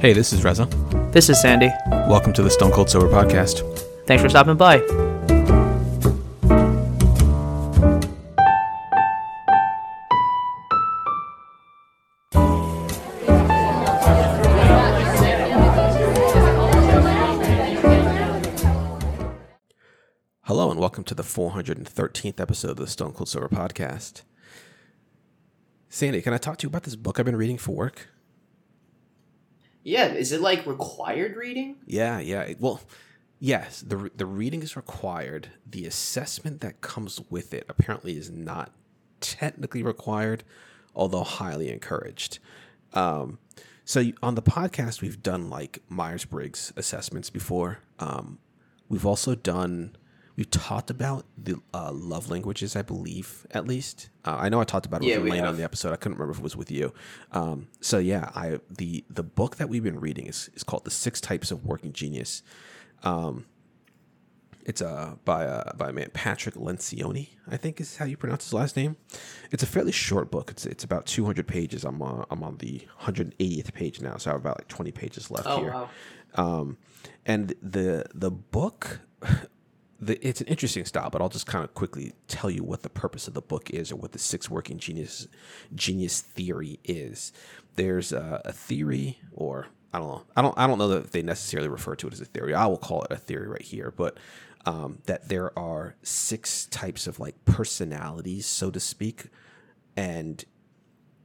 [0.00, 0.64] Hey, this is Reza.
[1.12, 1.68] This is Sandy.
[1.90, 3.60] Welcome to the Stone Cold Sober Podcast.
[4.06, 4.78] Thanks for stopping by.
[20.44, 24.22] Hello, and welcome to the 413th episode of the Stone Cold Sober Podcast.
[25.90, 28.08] Sandy, can I talk to you about this book I've been reading for work?
[29.82, 31.76] Yeah, is it like required reading?
[31.86, 32.52] Yeah, yeah.
[32.58, 32.80] Well,
[33.38, 35.48] yes, the the reading is required.
[35.66, 38.72] The assessment that comes with it apparently is not
[39.20, 40.44] technically required,
[40.94, 42.38] although highly encouraged.
[42.92, 43.38] Um,
[43.84, 47.78] so on the podcast, we've done like Myers Briggs assessments before.
[47.98, 48.38] Um,
[48.88, 49.96] we've also done.
[50.40, 54.08] We've talked about the uh, love languages, I believe, at least.
[54.24, 55.92] Uh, I know I talked about it Yeah, with Elaine on the episode.
[55.92, 56.94] I couldn't remember if it was with you.
[57.32, 60.90] Um, so yeah, I the the book that we've been reading is, is called The
[60.90, 62.42] Six Types of Working Genius.
[63.02, 63.44] Um,
[64.64, 68.44] it's uh, by uh, by a man Patrick Lencioni, I think is how you pronounce
[68.44, 68.96] his last name.
[69.52, 70.50] It's a fairly short book.
[70.50, 71.84] It's it's about 200 pages.
[71.84, 75.30] I'm uh, I'm on the 180th page now, so I have about like 20 pages
[75.30, 75.70] left Oh here.
[75.70, 75.90] wow.
[76.34, 76.78] Um,
[77.26, 79.00] and the the book,
[80.00, 82.88] the it's an interesting style, but I'll just kind of quickly tell you what the
[82.88, 85.28] purpose of the book is, or what the six working genius
[85.74, 87.32] genius theory is.
[87.76, 91.22] There's a, a theory, or I don't know, I don't I don't know that they
[91.22, 92.54] necessarily refer to it as a theory.
[92.54, 94.18] I will call it a theory right here, but.
[94.66, 99.28] Um, that there are six types of like personalities, so to speak,
[99.96, 100.44] and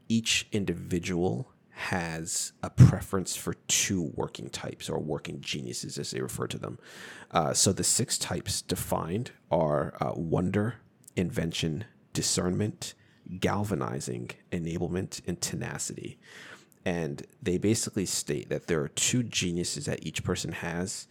[0.07, 6.47] each individual has a preference for two working types or working geniuses, as they refer
[6.47, 6.79] to them.
[7.31, 10.75] Uh, so the six types defined are uh, wonder,
[11.17, 12.93] invention, discernment,
[13.39, 16.17] galvanizing, enablement, and tenacity.
[16.85, 21.07] And they basically state that there are two geniuses that each person has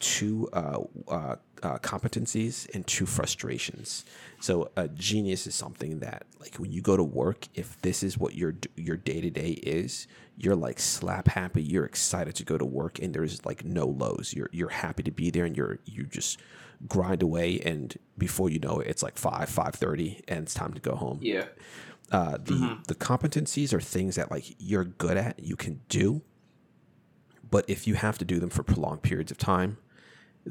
[0.00, 4.04] two uh, uh, uh, competencies and two frustrations.
[4.40, 8.18] So a genius is something that, like, when you go to work, if this is
[8.18, 10.06] what your your day to day is,
[10.36, 11.62] you're like slap happy.
[11.62, 14.32] You're excited to go to work, and there's like no lows.
[14.34, 16.38] You're you're happy to be there, and you're you just
[16.88, 20.72] grind away, and before you know it, it's like five five thirty, and it's time
[20.72, 21.44] to go home Yeah.
[22.10, 26.22] uh, the the competencies are things that like you're good at, you can do,
[27.50, 29.76] but if you have to do them for prolonged periods of time,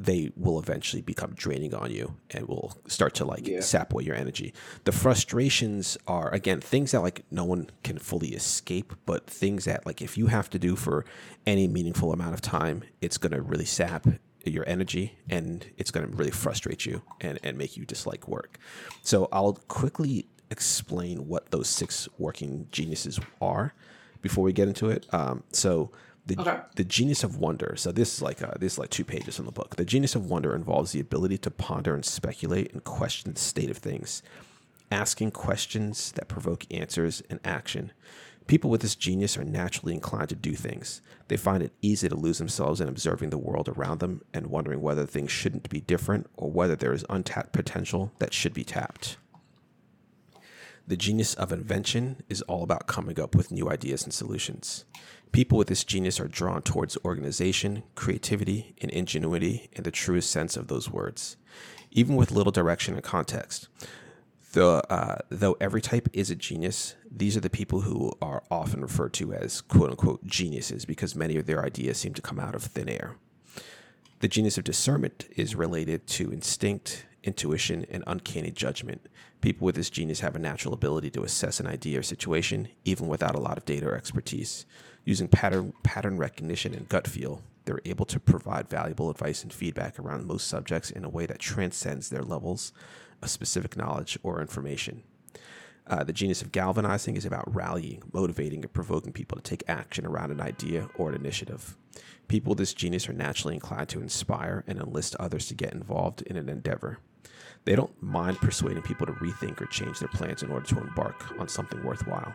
[0.02, 3.60] they will eventually become draining on you and will start to like Yeah.
[3.60, 4.54] sap away your energy.
[4.86, 9.86] The frustrations are again things that like no one can fully escape, but things that
[9.86, 11.06] like if you have to do for
[11.46, 14.08] any meaningful amount of time, it's gonna really sap
[14.46, 18.58] your energy and it's gonna really frustrate you and, and make you dislike work.
[19.04, 23.74] So I'll quickly explain what those six working geniuses are
[24.22, 25.06] before we get into it.
[25.14, 25.92] Um, so
[26.36, 26.60] the Okay.
[26.76, 27.74] the genius of wonder.
[27.78, 29.76] So this is like uh, this is like two pages in the book.
[29.76, 33.70] The genius of wonder involves the ability to ponder and speculate and question the state
[33.70, 34.24] of things,
[34.92, 37.92] asking questions that provoke answers and action.
[38.48, 41.02] People with this genius are naturally inclined to do things.
[41.28, 44.82] They find it easy to lose themselves in observing the world around them and wondering
[44.82, 49.18] whether things shouldn't be different or whether there is untapped potential that should be tapped.
[50.90, 54.86] The genius of invention is all about coming up with new ideas and solutions.
[55.32, 60.58] People with this genius are drawn towards organization, creativity, and ingenuity in the truest sense
[60.58, 61.38] of those words,
[61.92, 63.68] even with little direction and context.
[64.54, 68.82] Though, uh, though every type is a genius, these are the people who are often
[68.82, 72.56] referred to as quote unquote geniuses because many of their ideas seem to come out
[72.56, 73.16] of thin air.
[74.22, 79.08] The genius of discernment is related to instinct, intuition, and uncanny judgment.
[79.42, 83.08] People with this genius have a natural ability to assess an idea or situation, even
[83.08, 84.66] without a lot of data or expertise.
[85.06, 89.98] Using pattern, pattern recognition and gut feel, they're able to provide valuable advice and feedback
[89.98, 92.74] around most subjects in a way that transcends their levels
[93.22, 95.04] of specific knowledge or information.
[95.88, 100.06] Uh, the genius of galvanizing is about rallying, motivating, and provoking people to take action
[100.06, 101.78] around an idea or an initiative.
[102.28, 106.22] People with this genius are naturally inclined to inspire and enlist others to get involved
[106.24, 107.00] in an endeavor.
[107.66, 111.40] They don't mind persuading people to rethink or change their plans in order to embark
[111.40, 112.34] on something worthwhile.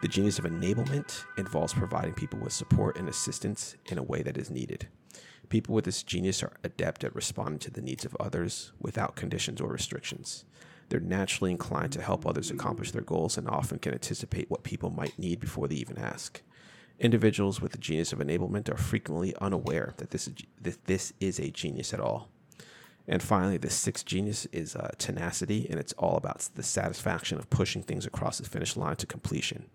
[0.00, 4.36] The genius of enablement involves providing people with support and assistance in a way that
[4.36, 4.88] is needed.
[5.48, 9.60] People with this genius are adept at responding to the needs of others without conditions
[9.60, 10.44] or restrictions.
[10.88, 14.90] They're naturally inclined to help others accomplish their goals and often can anticipate what people
[14.90, 16.42] might need before they even ask.
[16.98, 21.38] Individuals with the genius of enablement are frequently unaware that this is, that this is
[21.38, 22.28] a genius at all.
[23.08, 27.50] And finally, the sixth genius is uh, tenacity, and it's all about the satisfaction of
[27.50, 29.66] pushing things across the finish line to completion.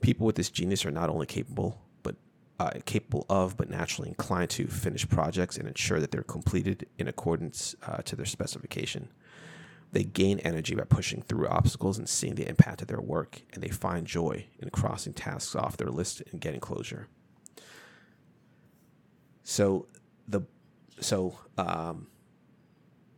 [0.00, 2.16] People with this genius are not only capable, but
[2.58, 7.08] uh, capable of, but naturally inclined to finish projects and ensure that they're completed in
[7.08, 9.08] accordance uh, to their specification.
[9.92, 13.62] They gain energy by pushing through obstacles and seeing the impact of their work, and
[13.62, 17.08] they find joy in crossing tasks off their list and getting closure.
[19.42, 19.86] So
[20.28, 20.42] the
[21.00, 22.06] so um,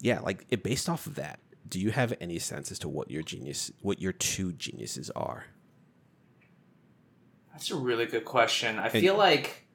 [0.03, 1.39] yeah, like it based off of that.
[1.67, 5.47] Do you have any sense as to what your genius, what your two geniuses are?
[7.53, 8.79] That's a really good question.
[8.79, 9.67] I feel like.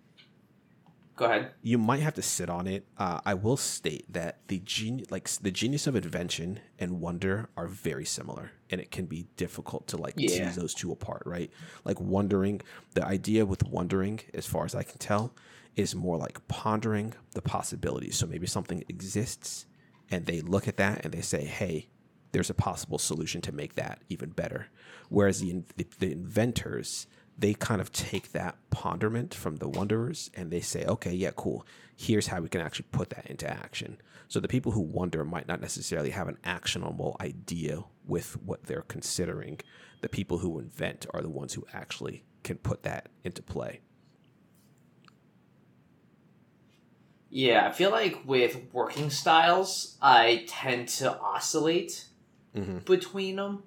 [1.16, 1.54] Go ahead.
[1.64, 2.86] you might have to sit on it.
[2.96, 7.66] Uh, I will state that the genius, like the genius of invention and wonder, are
[7.68, 10.46] very similar, and it can be difficult to like Yeah.
[10.46, 11.50] tease those two apart, right?
[11.86, 12.62] Like wondering,
[12.94, 15.34] the idea with wondering, as far as I can tell,
[15.76, 18.16] is more like pondering the possibilities.
[18.16, 19.66] So maybe something exists,
[20.10, 21.90] and they look at that and they say, "Hey,
[22.32, 24.68] there's a possible solution to make that even better."
[25.10, 27.08] Whereas the the, the inventors
[27.38, 31.66] they kind of take that ponderment from the wanderers and they say, okay, yeah, cool.
[31.96, 33.98] Here's how we can actually put that into action.
[34.28, 38.82] So the people who wonder might not necessarily have an actionable idea with what they're
[38.82, 39.60] considering.
[40.02, 43.82] The people who invent are the ones who actually can put that into play.
[47.38, 52.06] Yeah, I feel like with working styles, I tend to oscillate
[52.56, 52.84] Mhm.
[52.84, 53.62] between them,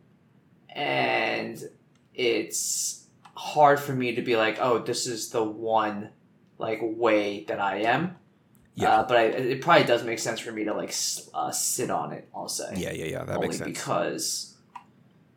[0.69, 1.57] and
[2.13, 3.05] it's
[3.37, 6.11] hard for me to be like, oh, this is the one
[6.59, 8.17] like way that I am.
[8.75, 8.93] Yeah.
[9.03, 10.93] Uh, but I, it probably does make sense for me to like
[11.33, 12.29] uh, sit on it.
[12.35, 12.75] I'll say.
[12.77, 13.25] Yeah, yeah, yeah.
[13.25, 13.71] That only makes sense.
[13.71, 14.57] because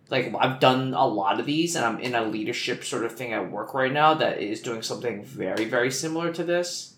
[0.09, 3.31] like I've done a lot of these and I'm in a leadership sort of thing
[3.31, 6.92] at work right now that is doing something very very similar to this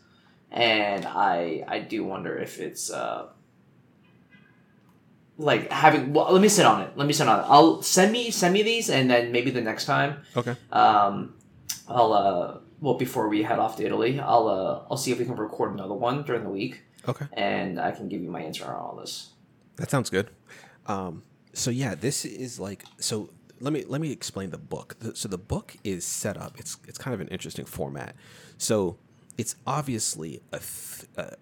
[0.51, 3.27] and I I do wonder if it's uh
[5.37, 8.11] like having well let me sit on it let me sit on it I'll send
[8.11, 10.55] me send me these and then maybe the next time Okay.
[10.71, 11.33] um
[11.89, 15.25] I'll uh well before we head off to Italy I'll uh I'll see if we
[15.25, 17.25] can record another one during the week Okay.
[17.33, 19.31] and I can give you my answer on all this
[19.75, 20.29] That sounds good.
[20.87, 23.29] Um, so yeah, this is like so.
[23.59, 24.95] Let me let me explain the book.
[24.99, 26.57] The- So the book is set up.
[26.59, 28.15] It's it's kind of an interesting format.
[28.57, 28.97] So
[29.37, 30.59] it's obviously a.
[30.59, 31.35] Th- uh,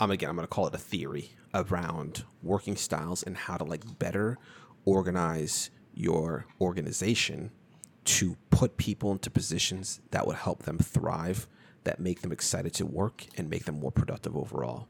[0.00, 0.30] I'm again.
[0.30, 4.38] I'm going to call it a theory around working styles and how to like better
[4.84, 7.50] organize your organization
[8.04, 11.46] to put people into positions that would help them thrive,
[11.84, 14.88] that make them excited to work, and make them more productive overall.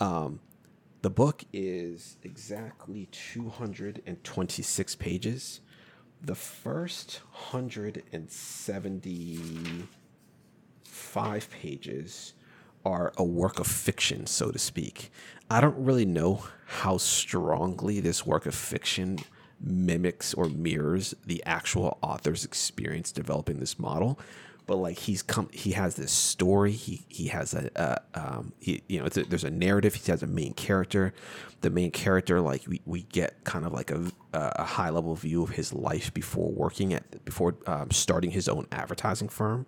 [0.00, 0.40] Um,
[1.02, 5.60] the book is exactly 226 pages.
[6.20, 7.20] The first
[11.04, 12.34] 175 pages
[12.84, 15.10] are a work of fiction, so to speak.
[15.50, 19.18] I don't really know how strongly this work of fiction
[19.60, 24.18] mimics or mirrors the actual author's experience developing this model
[24.66, 28.82] but like he's come he has this story he he has a, a um he,
[28.88, 31.14] you know a, there's a narrative he has a main character
[31.60, 35.42] the main character like we, we get kind of like a, a high level view
[35.42, 39.66] of his life before working at before um, starting his own advertising firm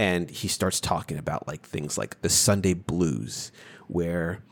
[0.00, 3.52] and he starts talking about like things like the Sunday blues,
[3.86, 4.42] where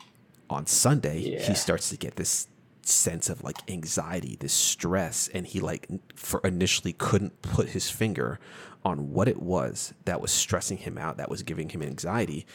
[0.50, 1.42] on Sunday Yeah.
[1.48, 2.48] he starts to get this
[2.82, 8.38] sense of like anxiety, this stress, and he like for initially couldn't put his finger
[8.84, 12.46] on what it was that was stressing him out, that was giving him anxiety,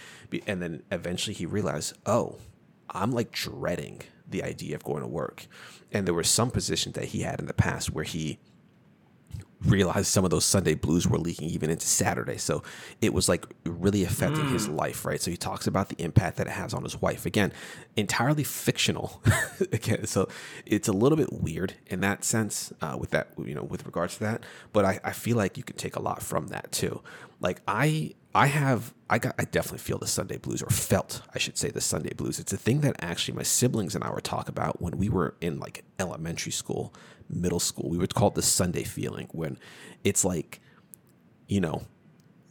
[0.46, 2.38] and then eventually he realized, oh,
[2.92, 5.48] I'm like dreading the idea of going to work,
[5.92, 8.38] and there were some positions that he had in the past where he
[9.66, 12.38] realized some of those Sunday blues were leaking even into Saturday.
[12.38, 12.64] So
[13.02, 15.22] it was like really affecting his life, right?
[15.22, 17.26] So he talks about the impact that it has on his wife.
[17.26, 17.54] Again,
[17.96, 19.22] entirely fictional.
[19.72, 20.28] Again, so
[20.66, 24.16] it's a little bit weird in that sense, uh, with that, you know, with regards
[24.16, 24.44] to that.
[24.74, 27.02] But I, I feel like you can take a lot from that too.
[27.40, 31.40] Like I I have I got I definitely feel the Sunday blues or felt I
[31.40, 32.40] should say the Sunday blues.
[32.40, 35.36] It's a thing that actually my siblings and I were talk about when we were
[35.42, 36.94] in like elementary school,
[37.34, 37.90] middle school.
[37.90, 39.58] We would call it the Sunday feeling when
[40.04, 40.62] it's like,
[41.48, 41.84] you know,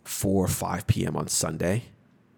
[0.05, 1.85] four or five PM on Sunday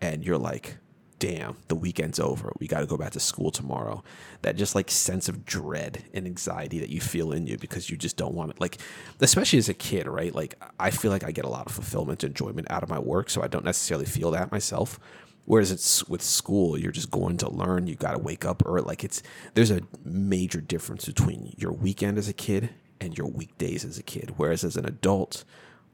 [0.00, 0.76] and you're like,
[1.18, 2.52] damn, the weekend's over.
[2.58, 4.02] We got to go back to school tomorrow.
[4.42, 7.96] That just like sense of dread and anxiety that you feel in you because you
[7.96, 8.60] just don't want it.
[8.60, 8.78] Like,
[9.20, 10.34] especially as a kid, right?
[10.34, 12.98] Like, I feel like I get a lot of fulfillment, and enjoyment out of my
[12.98, 13.30] work.
[13.30, 15.00] So I don't necessarily feel that myself.
[15.46, 17.86] Whereas it's with school, you're just going to learn.
[17.86, 18.82] You got to wake up early.
[18.86, 19.22] Like, it's
[19.54, 22.70] there's a major difference between your weekend as a kid
[23.00, 24.34] and your weekdays as a kid.
[24.38, 25.44] Whereas as an adult,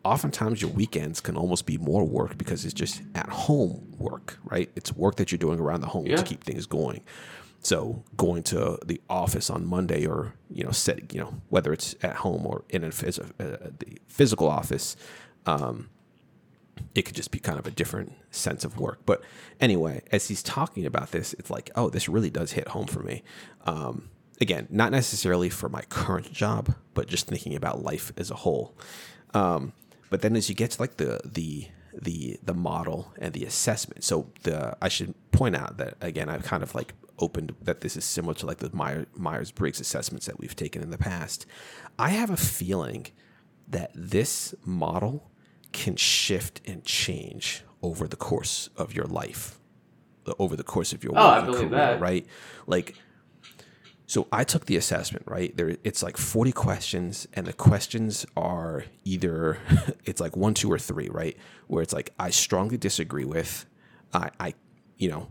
[0.04, 4.70] oftentimes your weekends can almost be more work because it's just at home work, right?
[4.76, 6.16] It's work that you're doing around the home Yeah.
[6.16, 7.02] to keep things going.
[7.62, 11.94] So going to the office on Monday, or you know, set you know whether it's
[12.02, 14.96] at home or in a phys- uh, the physical office,
[15.44, 15.90] um,
[16.94, 19.00] it could just be kind of a different sense of work.
[19.06, 19.22] But
[19.60, 23.02] anyway, as he's talking about this, it's like, oh, this really does hit home for
[23.02, 23.22] me.
[23.64, 24.10] Um,
[24.40, 28.76] again, not necessarily for my current job, but just thinking about life as a whole.
[29.34, 29.72] Um,
[30.08, 34.04] but then as you get to like the the the the model and the assessment,
[34.04, 37.96] so the I should point out that again I've kind of like opened that this
[37.96, 38.70] is similar to like the
[39.14, 41.46] Myers Briggs assessments that we've taken in the past.
[41.98, 43.06] I have a feeling
[43.68, 45.29] that this model
[45.72, 49.60] can shift and change over the course of your life,
[50.38, 52.00] over the course of your Oh, I believe career, that.
[52.00, 52.26] right?
[52.66, 52.94] Like,
[54.06, 55.56] so I took the assessment, right?
[55.56, 59.58] There, it's like forty questions, and the questions are either
[60.04, 61.36] it's like one, two, or three, right?
[61.68, 63.66] Where it's like I strongly disagree with,
[64.12, 64.54] I, I,
[64.96, 65.28] you know,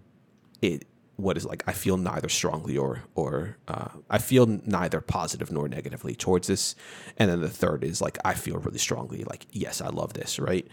[0.61, 0.85] it
[1.19, 5.67] what is like I feel neither strongly or or uh, I feel neither positive nor
[5.67, 6.75] negatively towards this,
[7.17, 10.39] and then the third is like I feel really strongly like yes I love this
[10.39, 10.67] right,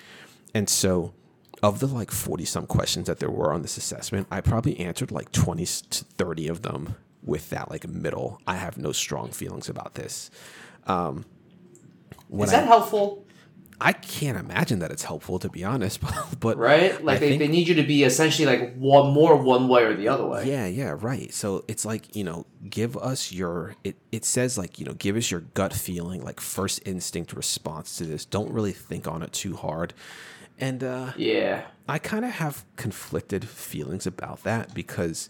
[0.54, 1.12] and so
[1.62, 5.10] of the like forty some questions that there were on this assessment, I probably answered
[5.10, 8.40] like twenty to thirty of them with that like middle.
[8.46, 10.30] I have no strong feelings about this.
[10.86, 11.24] Um,
[12.40, 13.25] Is that I, helpful?
[13.80, 17.02] I can't imagine that it's helpful to be honest, but, but Right?
[17.04, 19.82] Like I they, think- they need you to be essentially like one more one way
[19.82, 20.48] or the other way.
[20.48, 21.32] Yeah, yeah, right.
[21.34, 25.16] So it's like, you know, give us your it it says like, you know, give
[25.16, 28.24] us your gut feeling, like first instinct response to this.
[28.24, 29.92] Don't really think on it too hard.
[30.58, 31.66] And uh Yeah.
[31.88, 35.28] I kind of have conflicted feelings about that because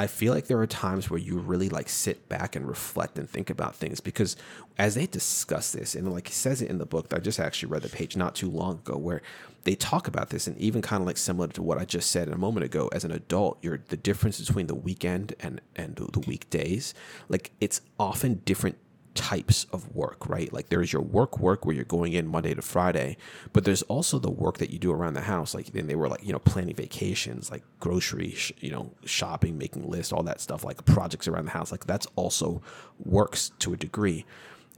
[0.00, 3.28] I feel like there are times where you really like sit back and reflect and
[3.28, 4.36] think about things because
[4.78, 7.70] as they discuss this and like he says it in the book, I just actually
[7.70, 9.22] read the page not too long ago where
[9.64, 12.28] they talk about this and even kind of like similar to what I just said
[12.28, 16.20] a moment ago as an adult, you're the difference between the weekend and and the
[16.20, 16.94] weekdays,
[17.28, 18.78] like it's often different
[19.18, 20.52] types of work, right?
[20.52, 23.16] Like there's your work work where you're going in Monday to Friday,
[23.52, 25.54] but there's also the work that you do around the house.
[25.54, 29.58] Like then they were like, you know, planning vacations, like grocery, sh- you know, shopping,
[29.58, 31.72] making lists, all that stuff, like projects around the house.
[31.72, 32.62] Like that's also
[33.04, 34.24] works to a degree.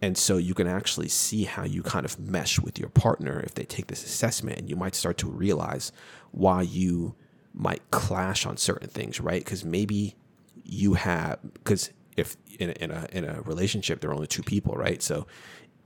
[0.01, 3.55] And so you can actually see how you kind of mesh with your partner if
[3.55, 5.93] they take this assessment and you might start to realize
[6.31, 7.15] why you
[7.53, 9.45] might clash on certain things, right?
[9.45, 10.17] Because maybe
[10.65, 14.43] you have because if in a, in a in a relationship there are only two
[14.43, 15.03] people, right?
[15.03, 15.27] So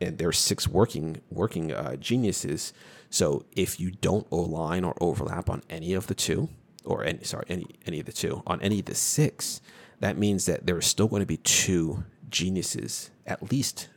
[0.00, 2.73] and there are six working working uh, geniuses.
[3.11, 6.49] So if you don't align or overlap on any of the two,
[6.85, 9.61] or any sorry any any of the two on any of the six,
[10.00, 13.88] that means that there are still going to be two geniuses, at least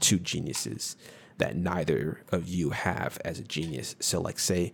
[0.00, 0.96] two geniuses
[1.38, 3.96] that neither of you have as a genius.
[4.00, 4.72] So like say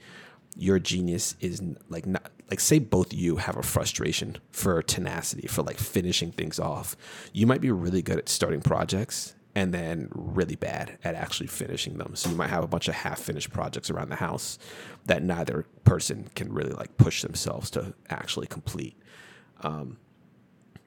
[0.56, 5.62] your genius is like not like say both you have a frustration for tenacity for
[5.62, 6.96] like finishing things off.
[7.32, 11.98] You might be really good at starting projects and then really bad at actually finishing
[11.98, 12.14] them.
[12.16, 14.58] So you might have a bunch of half finished projects around the house
[15.06, 18.96] that neither person can really like push themselves to actually complete.
[19.62, 19.98] um,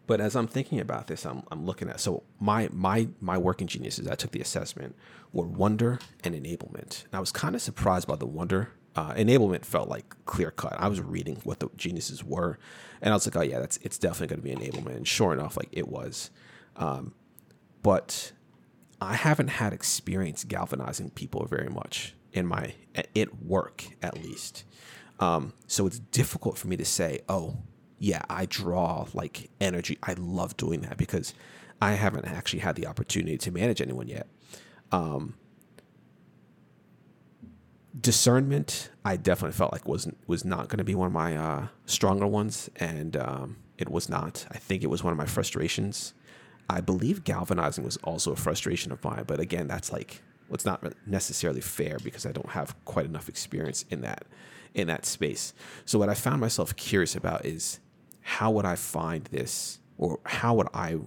[0.06, 3.68] But as I'm thinking about this, I'm, I'm looking at so my my my working
[3.68, 4.08] geniuses.
[4.08, 4.96] I took the assessment
[5.32, 7.06] were wonder and enablement.
[7.06, 8.72] And I was kind of surprised by the wonder.
[8.96, 10.76] Uh, enablement felt like clear cut.
[10.78, 12.60] I was reading what the geniuses were,
[13.02, 14.96] and I was like, oh yeah, that's it's definitely going to be enablement.
[14.96, 16.30] And sure enough, like it was.
[16.76, 17.14] Um,
[17.82, 18.32] but
[19.02, 24.64] I haven't had experience galvanizing people very much in my at work at least.
[25.20, 27.58] Um, so it's difficult for me to say, oh,
[28.00, 29.98] yeah, I draw like energy.
[30.04, 31.34] I love doing that because
[31.82, 34.28] I haven't actually had the opportunity to manage anyone yet.
[34.92, 35.36] Um,
[38.00, 41.68] discernment, I definitely felt like was was not going to be one of my uh,
[41.86, 44.46] stronger ones, and um, it was not.
[44.52, 46.14] I think it was one of my frustrations.
[46.70, 50.66] I believe galvanizing was also a frustration of mine, but again, that's like well, it's
[50.66, 54.26] not necessarily fair because I don't have quite enough experience in that
[54.74, 55.54] in that space.
[55.86, 57.80] So what I found myself curious about is
[58.22, 60.98] how would I find this, or how would I,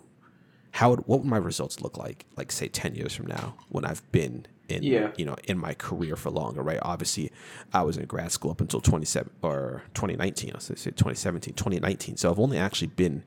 [0.72, 3.84] how would what would my results look like, like say ten years from now when
[3.84, 5.12] I've been in Yeah.
[5.16, 6.78] you know in my career for longer, right?
[6.82, 7.30] Obviously,
[7.72, 10.50] I was in grad school up until twenty seven or twenty nineteen.
[10.52, 12.16] I was gonna say 2017, 2019.
[12.16, 13.22] So I've only actually been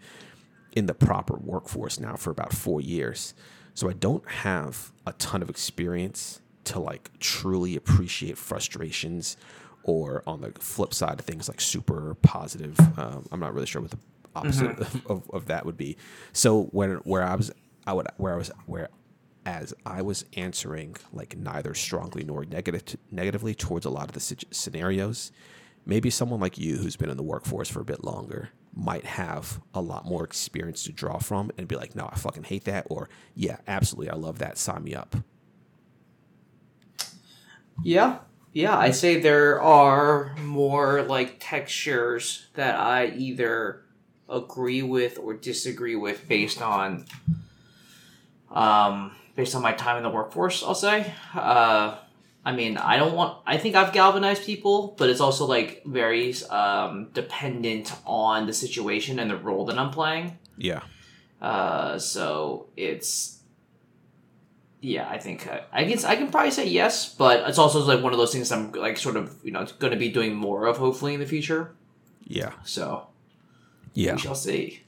[0.74, 3.34] in the proper workforce now for about four years.
[3.74, 9.38] So I don't have a ton of experience to like truly appreciate frustrations
[9.84, 12.77] or on the flip side of things like super positive.
[13.00, 13.98] Um, I'm not really sure what the
[14.36, 14.77] opposite
[15.08, 15.98] of, of that would be.
[16.34, 17.51] So when where I was
[17.88, 18.89] I would where I was where
[19.46, 24.46] as I was answering like neither strongly nor negative negatively towards a lot of the
[24.51, 25.31] scenarios,
[25.86, 29.60] maybe someone like you who's been in the workforce for a bit longer might have
[29.74, 32.86] a lot more experience to draw from and be like, no, I fucking hate that,
[32.89, 34.58] or yeah, absolutely, I love that.
[34.58, 35.15] Sign me up.
[37.84, 38.19] Yeah.
[38.51, 43.84] Yeah, I say there are more like textures that I either
[44.27, 47.05] agree with or disagree with based on
[48.51, 50.98] um based on my time in the workforce, I'll say.
[51.34, 51.88] Uh
[52.50, 55.69] I mean, I don't want I think I've galvanized people, but it's also like
[56.00, 56.25] very
[56.62, 60.25] um dependent on the situation and the role that I'm playing.
[60.69, 60.81] Yeah.
[61.50, 63.39] Uh so it's
[64.81, 66.93] yeah, I think I, I guess I can probably say yes,
[67.24, 69.93] but it's also like one of those things I'm like sort of you know going
[69.98, 71.63] to be doing more of hopefully in the future.
[72.39, 72.51] Yeah.
[72.63, 73.08] So
[73.93, 74.13] Yeah.
[74.15, 74.84] we shall see.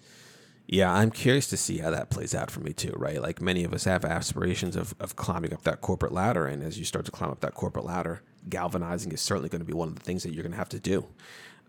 [0.71, 3.21] Yeah, I'm curious to see how that plays out for me too, right?
[3.21, 6.47] Like many of us have aspirations of, of climbing up that corporate ladder.
[6.47, 9.65] And as you start to climb up that corporate ladder, galvanizing is certainly going to
[9.65, 11.07] be one of the things that you're going to have to do.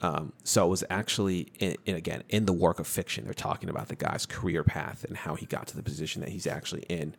[0.03, 3.69] Um, so it was actually, in, in, again, in the work of fiction, they're talking
[3.69, 6.83] about the guy's career path and how he got to the position that he's actually
[6.83, 7.17] in.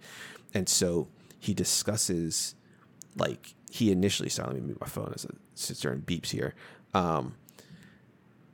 [0.53, 2.55] And so he discusses,
[3.17, 6.29] like, he initially, sorry, let me mute my phone as it sits there and beeps
[6.29, 6.55] here.
[6.93, 7.35] Um,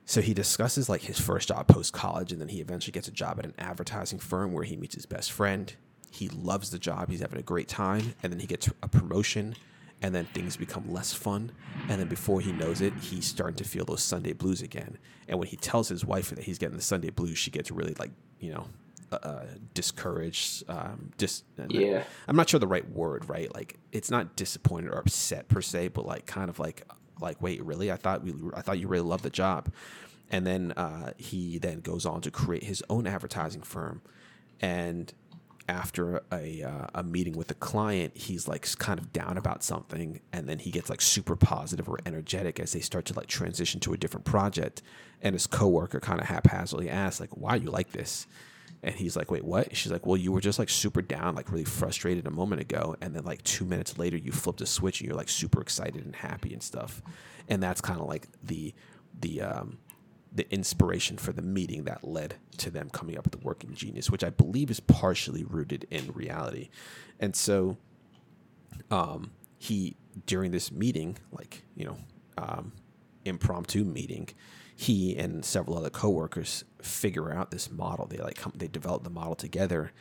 [0.09, 3.11] so he discusses like his first job post college, and then he eventually gets a
[3.11, 5.75] job at an advertising firm where he meets his best friend.
[6.09, 9.53] He loves the job, he's having a great time, and then he gets a promotion,
[10.01, 11.51] and then things become less fun.
[11.89, 14.97] And then before he knows it, he's starting to feel those Sunday blues again.
[15.27, 17.93] And when he tells his wife that he's getting the Sunday blues, she gets really
[17.99, 18.65] like, you know,
[19.11, 19.43] uh,
[19.75, 20.63] discouraged.
[20.67, 22.03] Um, dis- Yeah.
[22.27, 23.53] I'm not sure the right word, right?
[23.53, 26.87] Like it's not disappointed or upset per se, but like kind of like
[27.21, 27.91] like wait, really?
[27.91, 29.71] I thought we I thought you really loved the job.
[30.31, 34.01] And then uh, he then goes on to create his own advertising firm.
[34.61, 35.11] And
[35.69, 40.19] after a uh, a meeting with a client, he's like kind of down about something,
[40.33, 43.79] and then he gets like super positive or energetic as they start to like transition
[43.81, 44.81] to a different project.
[45.21, 48.25] And his coworker kind of haphazardly asks like, "Why you like this?"
[48.81, 49.75] And he's like, wait, what?
[49.75, 52.95] She's like, well, you were just like super down, like really frustrated a moment ago.
[53.01, 56.05] And then like two minutes later, you flipped a switch and you're like super excited
[56.05, 57.01] and happy and stuff.
[57.49, 58.73] And that's kind of like the,
[59.19, 59.79] the, um,
[60.31, 64.09] the inspiration for the meeting that led to them coming up with the working genius,
[64.09, 66.69] which I believe is partially rooted in reality.
[67.19, 67.77] And so,
[68.91, 71.97] um, he, during this meeting, like, you know,
[72.37, 72.71] um,
[73.25, 74.29] impromptu meeting,
[74.75, 78.05] he and several other coworkers figure out this model.
[78.07, 79.91] They like come, they develop the model together,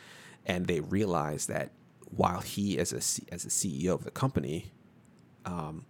[0.45, 1.71] and they realize that
[2.09, 4.71] while he as a as a CEO of the company,
[5.45, 5.85] um,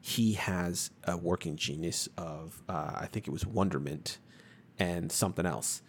[0.00, 4.18] he has a working genius of uh, I think it was wonderment
[4.78, 5.82] and something else,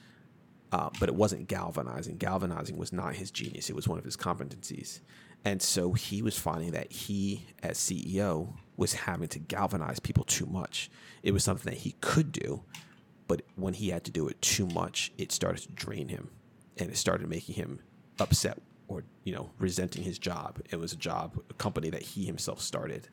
[0.71, 2.17] uh, but it wasn't galvanizing.
[2.17, 5.01] Galvanizing was not his genius; it was one of his competencies.
[5.45, 10.45] And so he was finding that he, as CEO, was having to galvanize people too
[10.45, 10.89] much.
[11.23, 12.63] It was something that he could do,
[13.27, 16.29] but when he had to do it too much, it started to drain him
[16.77, 17.79] and it started making him
[18.19, 20.59] upset or, you know, resenting his job.
[20.69, 23.09] It was a job, a company that he himself started.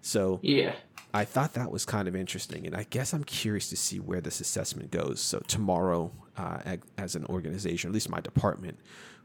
[0.00, 0.74] So Yeah.
[1.14, 4.22] I thought that was kind of interesting, and I guess I'm curious to see where
[4.22, 5.20] this assessment goes.
[5.20, 8.78] So tomorrow, uh, as an organization, at least my department,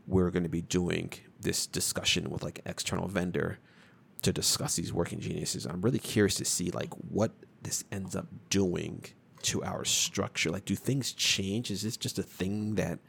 [0.05, 3.59] we're going to be doing this discussion with like external vendor
[4.21, 5.65] to discuss these working geniuses.
[5.65, 9.05] I'm really curious to see like what this ends up doing
[9.43, 10.49] to our structure.
[10.51, 11.71] Like, do things change?
[11.71, 12.99] Is this just a thing that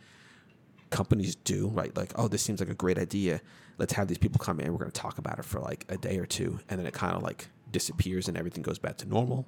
[0.91, 1.69] companies do?
[1.69, 1.95] Right?
[1.97, 3.41] Like, oh, this seems like a great idea.
[3.79, 4.73] Let's have these people come in.
[4.73, 6.95] We're going to talk about it for like a day or two, and then it
[6.95, 9.47] kind of like disappears and everything goes back to normal.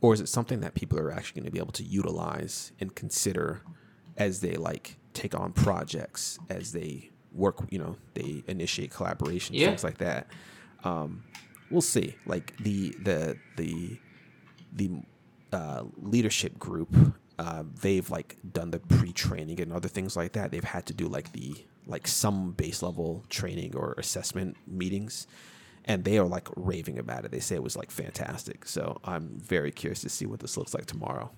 [0.00, 2.94] Or is it something that people are actually going to be able to utilize and
[2.94, 3.60] consider
[4.16, 9.68] as they like take on projects, as they work, you know, they initiate collaborations, Yeah.
[9.68, 10.26] things like that.
[10.84, 11.22] Um,
[11.70, 12.16] we'll see.
[12.26, 13.98] Like the the the
[14.72, 14.90] the
[15.52, 16.94] uh, leadership group,
[17.38, 20.50] uh, they've like done the pre-training and other things like that.
[20.50, 25.26] They've had to do like the like some base level training or assessment meetings,
[25.84, 27.30] and they are like raving about it.
[27.30, 28.66] They say it was like fantastic.
[28.66, 31.30] So I'm very curious to see what this looks like tomorrow.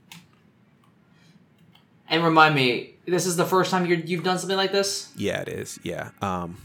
[2.08, 5.10] And remind me, this is the first time you're, you've done something like this?
[5.16, 5.80] Yeah, it is.
[5.82, 6.10] Yeah.
[6.20, 6.58] Um,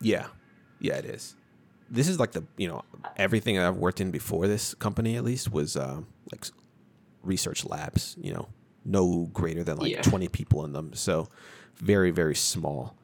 [0.00, 0.28] yeah,
[0.80, 1.34] yeah, it is.
[1.90, 2.82] This is like the you know
[3.16, 6.46] everything that I've worked in before this company at least was um, like
[7.22, 8.16] research labs.
[8.20, 8.48] You know,
[8.84, 10.02] no greater than like Yeah.
[10.02, 10.92] twenty people in them.
[10.94, 11.28] So
[11.76, 12.96] very very small.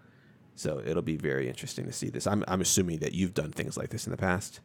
[0.55, 2.27] So it'll be very interesting to see this.
[2.27, 4.61] I'm I'm assuming that you've done things like this in the past.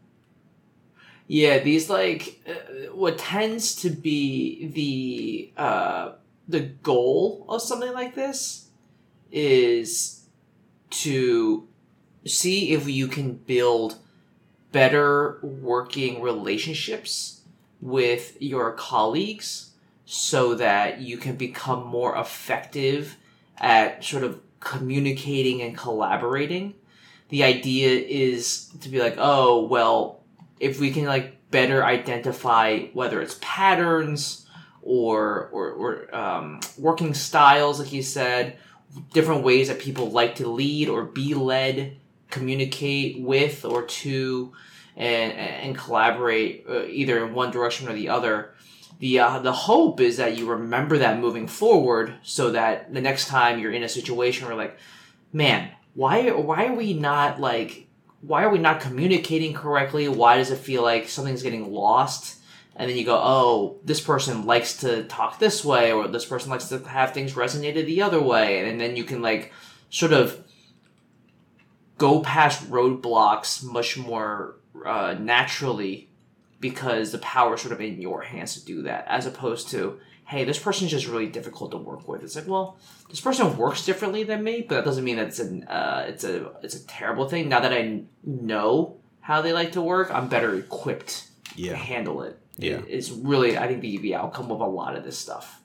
[1.28, 6.12] Yeah, these like uh, what tends to be the uh,
[6.48, 8.68] the goal of something like this
[9.32, 10.26] is
[10.90, 11.68] to
[12.26, 13.98] see if you can build
[14.72, 17.42] better working relationships
[17.84, 19.72] with your colleagues
[20.06, 23.18] so that you can become more effective
[23.58, 26.74] at sort of communicating and collaborating.
[27.28, 30.22] The idea is to be like, oh, well,
[30.60, 34.48] if we can like better identify whether it's patterns
[34.82, 38.58] or or, or um, working styles, like you said,
[39.12, 41.98] different ways that people like to lead or be led,
[42.30, 44.54] communicate with or to,
[44.96, 48.54] and and collaborate uh, either in one direction or the other.
[49.00, 53.28] The uh, the hope is that you remember that moving forward, so that the next
[53.28, 54.78] time you're in a situation where like,
[55.32, 57.88] man, why why are we not like
[58.22, 60.08] why are we not communicating correctly?
[60.08, 62.40] Why does it feel like something's getting lost?
[62.76, 66.50] And then you go, oh, this person likes to talk this way, or this person
[66.50, 68.68] likes to have things resonated the other way.
[68.68, 69.52] And then you can, like,
[69.92, 70.44] sort of
[72.00, 76.10] go past roadblocks much more uh, naturally
[76.60, 80.00] because the power is sort of in your hands to do that, as opposed to,
[80.26, 82.24] hey, this person's just really difficult to work with.
[82.24, 82.78] It's like, well,
[83.10, 86.24] this person works differently than me, but that doesn't mean that it's an uh, it's
[86.24, 87.50] a it's a terrible thing.
[87.50, 91.72] Now that I know how they like to work, I'm better equipped Yeah.
[91.72, 92.40] to handle it.
[92.58, 92.78] Yeah.
[92.80, 95.62] It- it's really I think the the outcome of a lot of this stuff.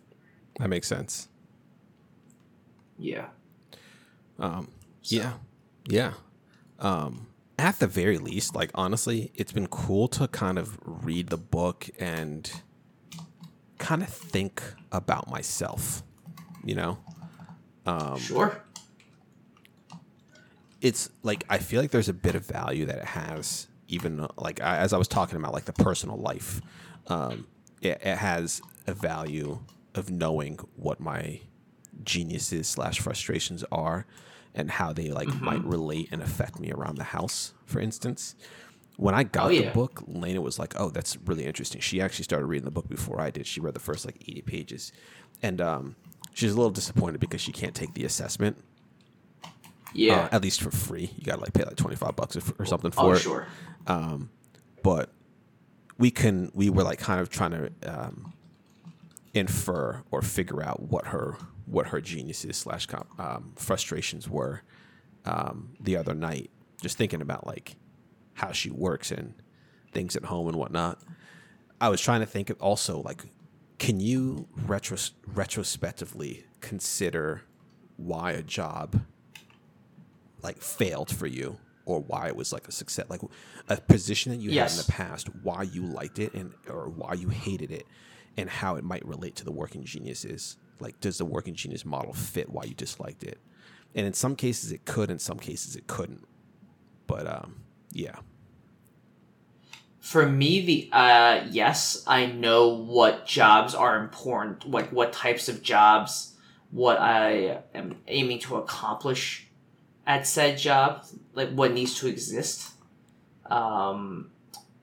[0.58, 1.28] That makes sense.
[2.98, 3.26] Yeah.
[4.40, 4.68] Um,
[5.04, 5.34] Yeah,
[5.86, 6.14] yeah.
[6.80, 7.27] Um,
[7.58, 11.88] at the very least, like honestly, it's been cool to kind of read the book
[11.98, 12.50] and
[13.78, 16.02] kind of think about myself.
[16.64, 16.98] You know,
[17.86, 18.62] Um, sure.
[20.80, 24.60] it's like I feel like there's a bit of value that it has, even like
[24.60, 26.60] I, as I was talking about, like the personal life.
[27.06, 27.46] Um,
[27.80, 29.60] it, it has a value
[29.94, 31.40] of knowing what my
[32.04, 34.04] geniuses slash frustrations are,
[34.54, 37.54] and how they like might relate and affect me around the house.
[37.66, 38.34] For instance,
[38.96, 42.24] when I got Oh, the book, Lena was like, "Oh, that's really interesting." She actually
[42.24, 43.46] started reading the book before I did.
[43.46, 44.92] She read the first like eighty pages,
[45.42, 45.96] and um,
[46.34, 48.56] she's a little disappointed because she can't take the assessment
[49.94, 50.22] Yeah.
[50.22, 51.10] uh, at least for free.
[51.16, 53.18] You gotta like pay like twenty five bucks or, or something for oh it.
[53.18, 53.46] sure.
[54.82, 55.10] But
[55.98, 58.32] we can we were like kind of trying to um,
[59.34, 61.36] infer or figure out what her
[61.70, 62.86] what her geniuses slash
[63.18, 64.62] um, frustrations were
[65.24, 66.50] um, the other night.
[66.80, 67.76] Just thinking about like
[68.34, 69.34] how she works and
[69.92, 71.00] things at home and whatnot.
[71.80, 73.22] I was trying to think of also like,
[73.78, 77.42] can you retros- retrospectively consider
[77.96, 79.00] why a job
[80.42, 83.20] like failed for you or why it was like a success like
[83.68, 87.14] a position that you had in the past why you liked it and or why
[87.14, 87.86] you hated it
[88.36, 92.12] and how it might relate to the working geniuses like does the working genius model
[92.12, 93.38] fit why you disliked it?
[93.94, 96.26] And in some cases it could in some cases it couldn't.
[97.06, 97.62] But um
[97.92, 98.16] yeah.
[100.00, 105.62] For me, the uh, yes, I know what jobs are important, like what types of
[105.62, 106.34] jobs,
[106.70, 109.48] what I am aiming to accomplish
[110.06, 112.70] at said job, like what needs to exist,
[113.50, 114.30] um,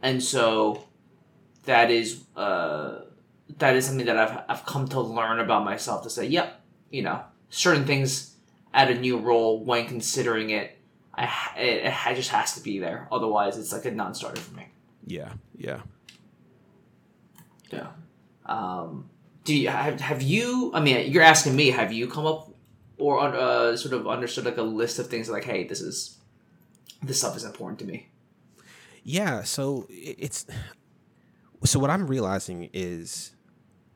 [0.02, 0.84] and so
[1.64, 3.05] that is uh,
[3.58, 7.02] that is something that I've I've come to learn about myself to say, yep, you
[7.04, 8.36] know, certain things
[8.74, 10.78] at a new role when considering it,
[11.14, 14.68] I it, it just has to be there, otherwise it's like a non-starter for me.
[15.06, 15.82] yeah yeah
[17.72, 17.88] Yeah.
[18.46, 19.10] Um,
[19.44, 20.72] do you have, have you?
[20.74, 21.72] I mean, you're asking me.
[21.72, 22.52] Have you come up
[22.98, 26.18] or uh, sort of understood like a list of things like, hey, this is
[27.02, 28.10] this stuff is important to me.
[29.04, 30.46] Yeah, so it's
[31.64, 33.35] so what I'm realizing is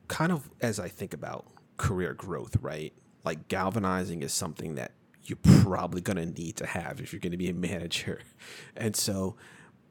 [0.09, 1.45] kind of as I think about
[1.77, 2.91] career growth, right?
[3.23, 4.91] Like galvanizing is something that
[5.23, 8.19] you're probably going to need to have if you're going to be a manager.
[8.75, 9.37] And so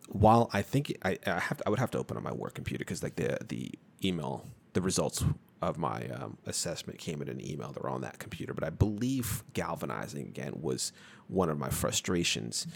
[0.09, 2.83] while I think I, I have I would have to open up my work computer
[2.83, 3.71] because like the the
[4.05, 5.25] email the results
[5.61, 8.71] of my um, assessment came in an email that were on that computer but I
[8.71, 10.93] believe galvanizing again was
[11.27, 12.67] one of my frustrations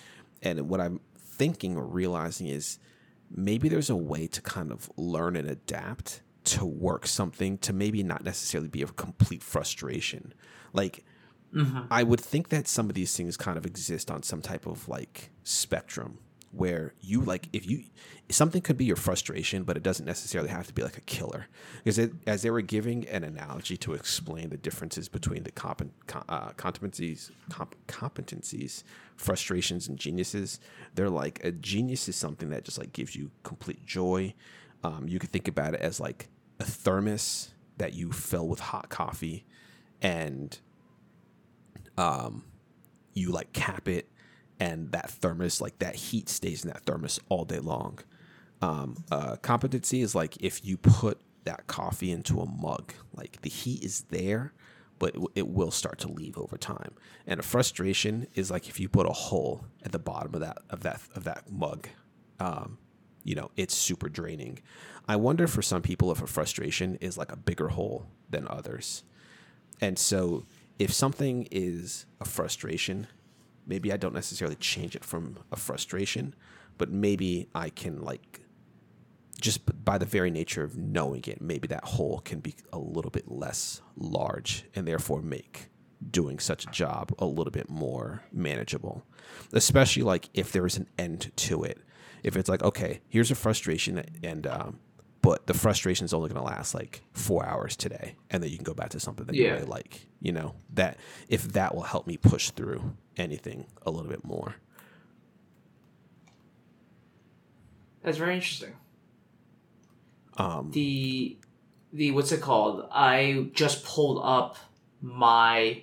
[0.42, 2.78] and what I'm thinking or realizing is
[3.30, 8.02] maybe there's a way to kind of learn and adapt to work something to maybe
[8.02, 10.34] not necessarily be a complete frustration.
[10.72, 11.04] Like
[11.90, 14.88] I would think that some of these things kind of exist on some type of
[14.88, 16.18] like spectrum
[16.50, 17.82] where you like if you
[18.30, 21.46] something could be your frustration but it doesn't necessarily have to be like a killer.
[21.78, 25.92] Because it, as they were giving an analogy to explain the differences between the comp-
[26.28, 28.82] uh, competencies comp- competencies
[29.16, 30.58] frustrations and geniuses
[30.94, 34.32] they're like a genius is something that just like gives you complete joy.
[34.84, 36.28] Um, you could think about it as like
[36.62, 39.44] a thermos that you fill with hot coffee
[40.00, 40.58] and
[41.98, 42.44] um,
[43.12, 44.08] you like cap it
[44.60, 47.98] and that thermos like that heat stays in that thermos all day long.
[48.60, 53.50] Um, uh, competency is like if you put that coffee into a mug like the
[53.50, 54.52] heat is there
[55.00, 56.94] but it, will start to leave over time.
[57.26, 60.58] And a frustration is like if you put a hole at the bottom of that
[60.70, 61.88] of that of that mug
[62.38, 62.78] um,
[63.24, 64.58] you know, it's super draining.
[65.08, 69.04] I wonder for some people if a frustration is like a bigger hole than others.
[69.80, 70.44] And so
[70.78, 73.06] if something is a frustration,
[73.66, 76.34] maybe I don't necessarily change it from a frustration,
[76.78, 78.40] but maybe I can like
[79.40, 83.10] just by the very nature of knowing it, maybe that hole can be a little
[83.10, 85.68] bit less large and therefore make
[86.10, 89.02] doing such a job a little bit more manageable.
[89.52, 91.78] Especially like if there is an end to it.
[92.22, 94.78] If it's like, okay, here's a frustration and um,
[95.22, 98.56] but the frustration is only going to last like four hours today, and then you
[98.56, 100.06] can go back to something that you really like.
[100.20, 104.56] You know that if that will help me push through anything a little bit more.
[108.02, 108.74] That's very interesting.
[110.36, 111.38] Um, the
[111.92, 112.88] the what's it called?
[112.90, 114.56] I just pulled up
[115.00, 115.82] my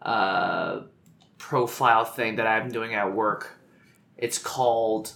[0.00, 0.80] uh,
[1.38, 3.58] profile thing that I'm doing at work.
[4.16, 5.12] It's called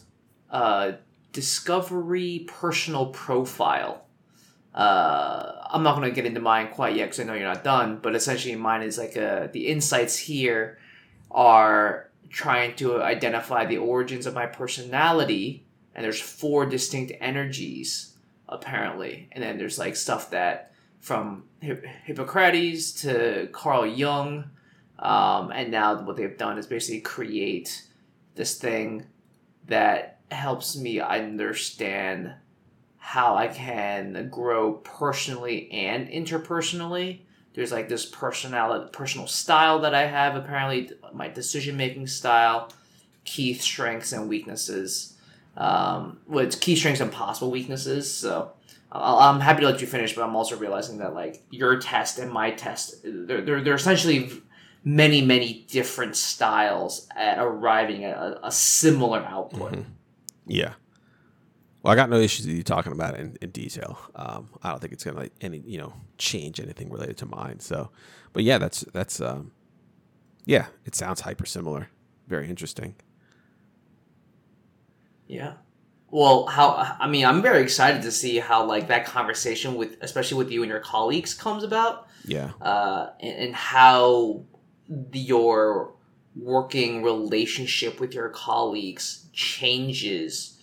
[0.50, 0.92] uh,
[1.32, 4.04] Discovery Personal Profile.
[4.74, 7.64] Uh, I'm not going to get into mine quite yet because I know you're not
[7.64, 7.98] done.
[8.02, 10.78] But essentially, mine is like a, the insights here
[11.30, 18.12] are trying to identify the origins of my personality, and there's four distinct energies
[18.48, 19.28] apparently.
[19.32, 24.50] And then there's like stuff that from Hi- Hippocrates to Carl Jung,
[24.98, 27.86] um, and now what they've done is basically create
[28.34, 29.06] this thing
[29.66, 32.32] that helps me understand
[32.98, 37.20] how I can grow personally and interpersonally.
[37.54, 40.34] There's like this personality, personal style that I have.
[40.34, 42.70] Apparently, my decision making style,
[43.24, 45.16] key strengths and weaknesses
[45.56, 48.12] um, with key strengths and possible weaknesses.
[48.12, 48.52] So
[48.92, 52.18] I'll, I'm happy to let you finish, but I'm also realizing that like your test
[52.18, 54.30] and my test, they're they're, they're essentially
[54.86, 59.72] many many different styles at arriving at a, a similar output.
[59.72, 59.84] Mhm.
[60.46, 60.74] Yeah.
[61.82, 63.98] Well, I got no issues with you talking about it in, in detail.
[64.14, 67.58] Um, I don't think it's gonna like any you know change anything related to mine.
[67.58, 67.90] So,
[68.32, 69.50] but yeah, that's that's um,
[70.44, 71.90] yeah, it sounds hyper similar.
[72.28, 72.94] Very interesting.
[75.26, 75.54] Yeah.
[76.10, 80.38] Well, how I mean, I'm very excited to see how like that conversation with, especially
[80.38, 82.06] with you and your colleagues, comes about.
[82.24, 82.50] Yeah.
[82.60, 84.42] uh, and, and how
[85.12, 85.92] your
[86.34, 90.58] working relationship with your colleagues changes.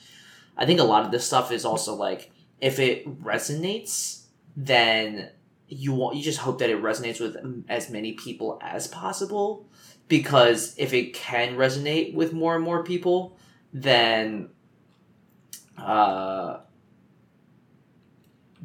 [0.55, 2.31] I think a lot of this stuff is also like
[2.61, 4.23] if it resonates,
[4.55, 5.29] then
[5.67, 9.65] you want you just hope that it resonates with as many people as possible
[10.07, 13.37] because if it can resonate with more and more people,
[13.73, 14.49] then
[15.77, 16.59] uh,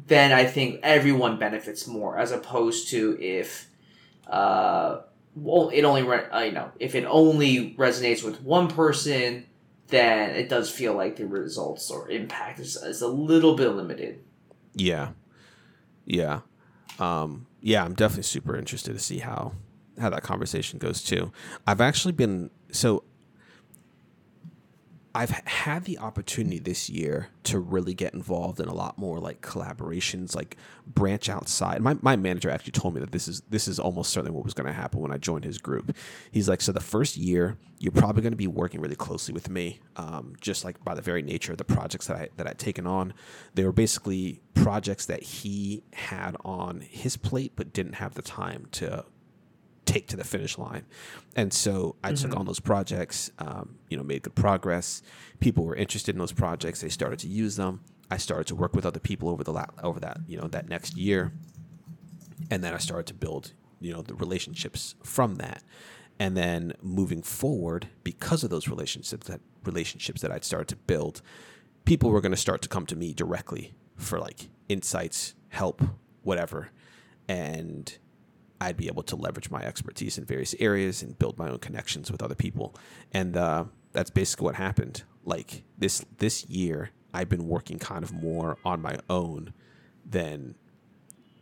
[0.07, 3.67] then I think everyone benefits more, as opposed to if,
[4.27, 5.01] uh,
[5.41, 9.45] well, it only re- uh, you know if it only resonates with one person,
[9.87, 14.23] then it does feel like the results or impact is, is a little bit limited.
[14.73, 15.09] Yeah.
[16.05, 16.41] Yeah.
[16.99, 19.53] Um, yeah, I'm definitely super interested to see how
[19.99, 21.31] how that conversation goes too.
[21.67, 23.03] I've actually been so
[25.15, 29.41] I've had the opportunity this year to really get involved in a lot more like
[29.41, 31.81] collaborations, like branch outside.
[31.81, 34.53] My, my manager actually told me that this is this is almost certainly what was
[34.53, 35.95] going to happen when I joined his group.
[36.31, 39.49] He's like, so the first year you're probably going to be working really closely with
[39.49, 42.59] me, um, just like by the very nature of the projects that I that I'd
[42.59, 43.13] taken on.
[43.55, 48.67] They were basically projects that he had on his plate but didn't have the time
[48.73, 49.05] to
[49.89, 50.85] take to the finish line.
[51.35, 55.01] And so I took on those projects, um, you know, made good progress.
[55.39, 56.81] People were interested in those projects.
[56.81, 57.81] They started to use them.
[58.11, 60.69] I started to work with other people over the la- over that, you know, that
[60.69, 61.31] next year.
[62.51, 65.63] And then I started to build, you know, the relationships from that.
[66.19, 71.21] And then moving forward, because of those relationships that relationships that I'd started to build,
[71.85, 75.81] people were going to start to come to me directly for like insights, help,
[76.23, 76.69] whatever.
[77.27, 77.97] And
[78.61, 82.11] I'd be able to leverage my expertise in various areas and build my own connections
[82.11, 82.75] with other people.
[83.13, 85.03] And uh, that's basically what happened.
[85.23, 89.53] Like this this year, I've been working kind of more on my own
[90.05, 90.55] than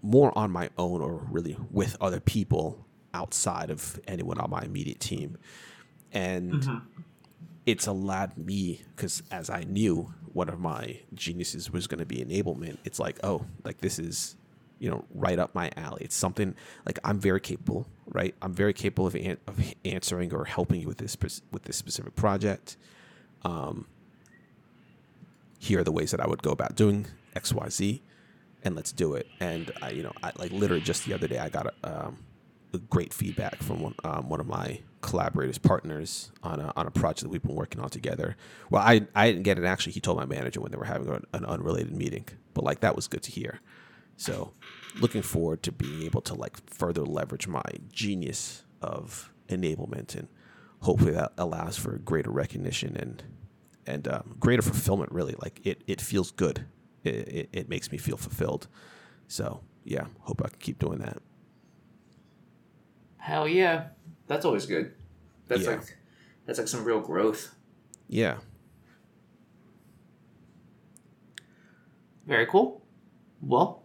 [0.02, 5.00] more on my own or really with other people outside of anyone on my immediate
[5.00, 5.38] team.
[6.12, 6.64] And
[7.66, 12.18] it's allowed me because as I knew one of my geniuses was going to be
[12.18, 14.36] enablement, it's like, oh, like this is
[14.80, 16.04] you know right up my alley.
[16.04, 18.36] It's something like I'm very capable, right?
[18.42, 21.18] I'm very capable of, an- of answering or helping you with this
[21.52, 22.78] with this specific project.
[23.44, 23.88] Um,
[25.60, 28.04] here are the ways that I would go about doing X, Y, Z,
[28.64, 29.28] and let's do it.
[29.40, 32.24] And I, you know, I like literally just the other day I got a, um,
[32.74, 36.92] a great feedback from one um, one of my collaborators, partners on a, on a
[36.92, 38.36] project that we've been working on together.
[38.70, 39.66] Well, I I didn't get it.
[39.66, 42.82] Actually, he told my manager when they were having an, an unrelated meeting, but like
[42.82, 43.62] that was good to hear.
[44.18, 44.54] So,
[45.00, 50.28] looking forward to being able to like further leverage my genius of enablement, and
[50.82, 53.24] hopefully that allows for greater recognition and
[53.86, 55.12] and um, greater fulfillment.
[55.12, 56.66] Really, like it it feels good.
[57.04, 58.68] It, it it makes me feel fulfilled.
[59.28, 61.22] So yeah, hope I can keep doing that.
[63.18, 63.90] Hell yeah,
[64.26, 64.94] that's always good.
[65.48, 65.72] That's Yeah.
[65.72, 65.98] like
[66.46, 67.54] that's like some real growth.
[68.08, 68.38] Yeah.
[72.26, 72.82] Very cool.
[73.42, 73.84] Well,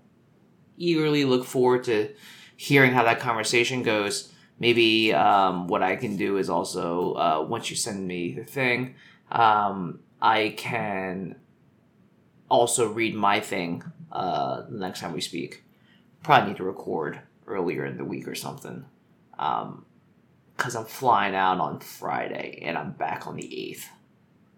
[0.83, 2.11] eagerly look forward to
[2.57, 4.33] hearing how that conversation goes.
[4.59, 8.97] Maybe um, what I can do is also uh, once you send me the thing,
[9.31, 11.37] um, I can
[12.49, 15.64] also read my thing uh, the next time we speak.
[16.23, 18.85] Probably need to record earlier in the week or something.
[19.33, 23.87] Because I'm flying out on Friday and I'm back on the 8th.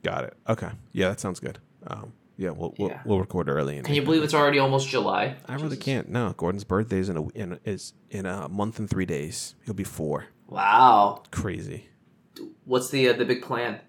[0.03, 0.37] Got it.
[0.49, 0.71] Okay.
[0.93, 1.59] Yeah, that sounds good.
[1.87, 3.03] Um, yeah, we'll we'll, Yeah.
[3.05, 3.81] we'll record early.
[3.83, 5.37] Can you believe it's already almost July?
[5.47, 5.85] I really Jesus.
[5.85, 6.09] can't.
[6.09, 9.55] No, Gordon's birthday is in a in is in a month and three days.
[9.65, 10.27] He'll be four.
[10.49, 11.23] Wow.
[11.31, 11.89] Crazy.
[12.65, 13.81] What's the uh, the big plan?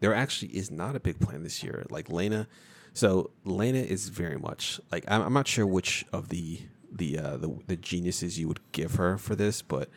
[0.00, 1.84] There actually is not a big plan this year.
[1.90, 2.48] Like Lena,
[2.94, 7.36] so Lena is very much like I'm, I'm not sure which of the the uh,
[7.36, 9.88] the the geniuses you would give her for this, but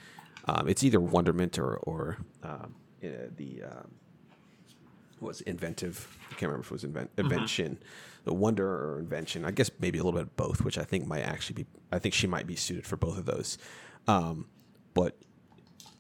[0.45, 3.91] um, it's either wonderment or or um, uh, the um,
[5.19, 6.07] was inventive.
[6.29, 7.79] I can't remember if it was invent, invention,
[8.25, 9.45] the wonder or invention.
[9.45, 11.65] I guess maybe a little bit of both, which I think might actually be.
[11.91, 13.57] I think she might be suited for both of those.
[14.07, 14.47] Um,
[14.93, 15.17] but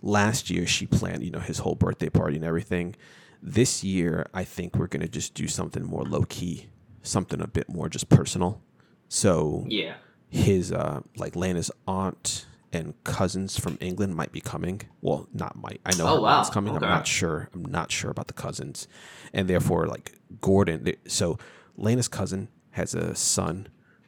[0.01, 2.95] last year she planned, you know, his whole birthday party and everything.
[3.41, 6.67] This year, I think we're gonna just do something more low key,
[7.01, 8.61] something a bit more just personal.
[9.09, 9.95] So Yeah.
[10.29, 14.81] his uh like Lana's aunt and cousins from England might be coming.
[14.99, 15.79] Well, not might.
[15.85, 16.43] I know Oh, her wow.
[16.45, 16.75] coming.
[16.75, 16.83] Okay.
[16.85, 17.49] I'm not sure.
[17.53, 18.87] I'm not sure about the cousins,
[19.31, 20.91] and therefore, like Gordon.
[21.07, 21.37] So
[21.77, 23.67] Lena's cousin has a son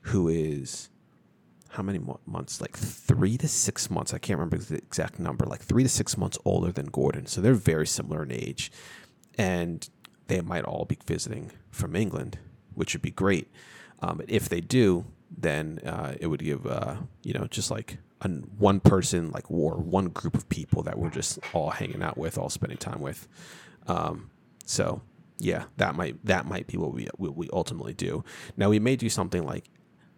[0.10, 0.90] who is
[1.70, 2.60] how many months?
[2.62, 4.14] Like three to six months.
[4.14, 5.46] I can't remember the exact number.
[5.46, 7.26] Like three to six months older than Gordon.
[7.28, 8.72] So they're very similar in age,
[9.38, 9.88] and
[10.28, 12.40] they might all be visiting from England,
[12.74, 13.52] which would be great.
[14.02, 18.50] Um, if they do, then uh, it would give uh, you know just like an,
[18.58, 22.38] one person like or one group of people that we're just all hanging out with,
[22.38, 23.28] all spending time with.
[23.88, 24.32] Um,
[24.66, 25.02] so
[25.38, 28.24] yeah, that might that might be what we what we ultimately do.
[28.58, 29.66] Now we may do something like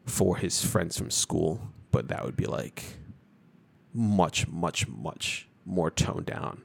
[0.06, 1.60] for his friends from school,
[1.91, 2.84] but that would be like
[3.93, 6.62] much much much more toned down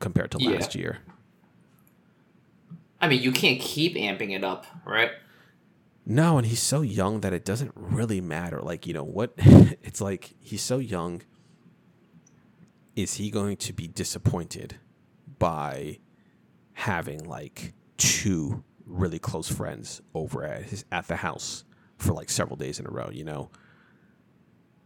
[0.00, 0.50] compared to Yeah.
[0.50, 0.98] last year.
[3.00, 5.10] I mean, you can't keep amping it up, right?
[6.08, 8.60] No, and he's so young that it doesn't really matter.
[8.60, 11.22] Like, you know, what it's like he's so young.
[12.94, 14.76] Is he going to be disappointed
[15.38, 15.98] by
[16.74, 21.64] having like two really close friends over at his at the house
[21.98, 23.50] for like several days in a row, you know?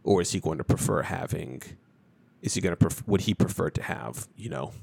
[0.03, 1.61] Or is he going to prefer having
[2.41, 4.73] is he going to pref- would he prefer to have, you know,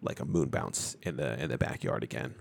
[0.00, 2.36] like a moon bounce in the in the backyard again?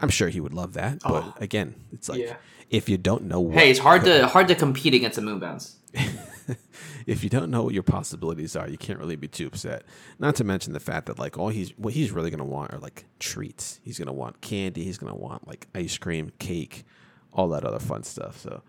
[0.00, 1.34] I'm sure he would love that, but Oh.
[1.40, 2.36] again, it's like Yeah.
[2.70, 5.38] if you don't know what Hey, it's hard to hard to compete against a moon
[5.38, 5.76] bounce.
[7.06, 9.84] if you don't know what your possibilities are, you can't really be too upset.
[10.18, 12.78] Not to mention the fact that like all he's what he's really gonna want are
[12.78, 13.80] like treats.
[13.82, 14.84] He's gonna want candy.
[14.84, 16.84] He's gonna want like ice cream, cake,
[17.32, 18.38] all that other fun stuff.
[18.38, 18.62] So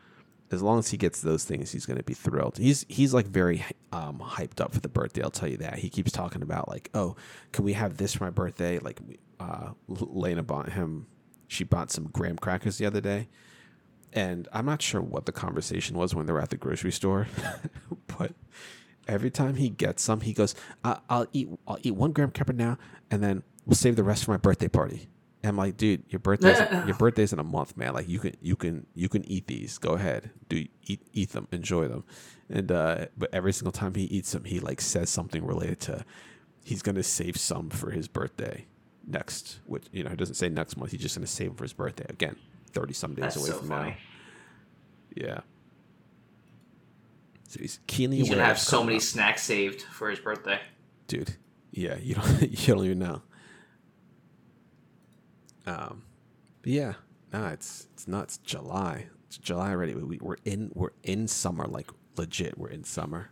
[0.49, 2.57] as long as he gets those things, he's gonna be thrilled.
[2.57, 5.23] He's he's like very um, hyped up for the birthday.
[5.23, 5.79] I'll tell you that.
[5.79, 7.15] He keeps talking about like, oh,
[7.51, 8.79] can we have this for my birthday?
[8.79, 8.99] Like,
[9.39, 11.07] uh, Lena bought him.
[11.47, 13.27] She bought some graham crackers the other day
[14.13, 17.27] and I'm not sure what the conversation was when they were at the grocery store,
[18.17, 18.33] but
[19.07, 22.53] every time he gets some, he goes, I- "I'll eat, I'll eat one graham cracker
[22.53, 22.77] now,
[23.11, 25.07] and then we'll save the rest for my birthday party."
[25.43, 26.57] And I'm like, "Dude, your birthday's
[26.87, 27.93] your birthday's in a month, man.
[27.93, 29.77] Like you can you can you can eat these.
[29.77, 32.03] Go ahead, do eat eat them, enjoy them."
[32.49, 36.05] And uh, but every single time he eats them, he like says something related to
[36.63, 38.65] he's gonna save some for his birthday
[39.07, 39.59] next.
[39.65, 40.91] Which you know he doesn't say next month.
[40.91, 42.35] He's just gonna save them for his birthday again.
[42.71, 43.89] Thirty some days That's away so from funny.
[43.91, 43.97] now.
[45.15, 45.39] Yeah.
[47.47, 49.01] So he's keenly He's gonna have so many up.
[49.01, 50.59] snacks saved for his birthday.
[51.07, 51.35] dude.
[51.71, 53.21] Yeah, you don't you don't even know.
[55.65, 56.03] Um,
[56.61, 56.93] but yeah,
[57.33, 58.37] no, it's it's nuts.
[58.37, 59.93] July, it's July already.
[59.95, 62.57] We, we're in we're in summer, like legit.
[62.57, 63.31] We're in summer.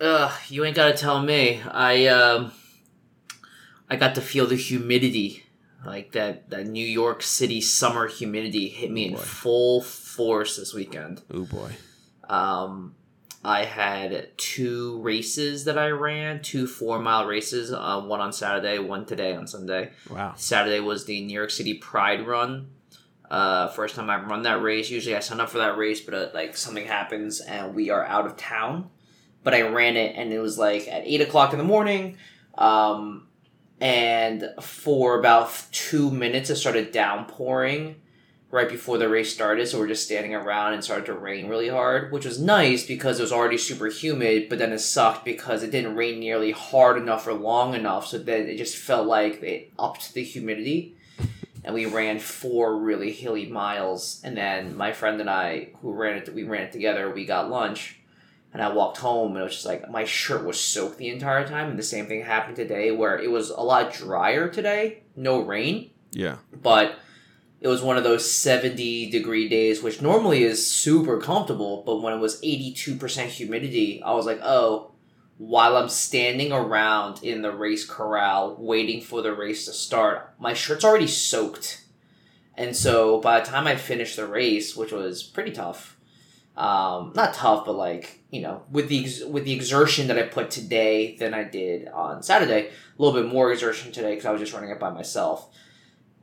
[0.00, 1.60] Ugh, you ain't gotta tell me.
[1.70, 2.52] I um,
[3.90, 5.44] I got to feel the humidity,
[5.84, 11.22] like that that New York City summer humidity hit me in full force this weekend.
[11.32, 11.72] Oh boy.
[12.28, 12.94] Um,
[13.44, 17.72] I had two races that I ran, two four mile races.
[17.72, 19.92] Uh, one on Saturday, one today on Sunday.
[20.10, 20.34] Wow.
[20.36, 22.70] Saturday was the New York City Pride Run.
[23.30, 24.90] Uh, first time I've run that race.
[24.90, 28.04] Usually I sign up for that race, but uh, like something happens and we are
[28.04, 28.90] out of town.
[29.44, 32.16] But I ran it and it was like at eight o'clock in the morning.
[32.56, 33.27] Um,
[33.80, 37.96] and for about two minutes, it started downpouring
[38.50, 39.68] right before the race started.
[39.68, 43.18] So we're just standing around and started to rain really hard, which was nice because
[43.18, 44.48] it was already super humid.
[44.48, 48.06] But then it sucked because it didn't rain nearly hard enough or long enough.
[48.06, 50.96] So then it just felt like it upped the humidity.
[51.64, 56.16] And we ran four really hilly miles, and then my friend and I, who ran
[56.16, 57.10] it, we ran it together.
[57.10, 58.00] We got lunch,
[58.52, 61.46] and I walked home, and it was just like my shirt was soaked the entire
[61.46, 61.70] time.
[61.70, 65.90] And the same thing happened today, where it was a lot drier today, no rain,
[66.12, 66.36] Yeah.
[66.62, 66.96] but
[67.60, 72.12] it was one of those 70 degree days which normally is super comfortable but when
[72.14, 74.92] it was 82% humidity i was like oh
[75.38, 80.54] while i'm standing around in the race corral waiting for the race to start my
[80.54, 81.82] shirt's already soaked
[82.56, 85.96] and so by the time i finished the race which was pretty tough
[86.56, 90.22] um, not tough but like you know with the ex- with the exertion that i
[90.22, 94.30] put today than i did on saturday a little bit more exertion today because i
[94.30, 95.48] was just running it by myself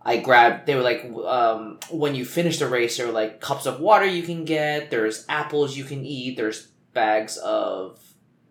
[0.06, 0.68] I grabbed.
[0.68, 4.06] They were like, um, when you finish the race, there were like cups of water
[4.06, 4.92] you can get.
[4.92, 6.38] There's apples you can eat.
[6.38, 8.00] There's bags of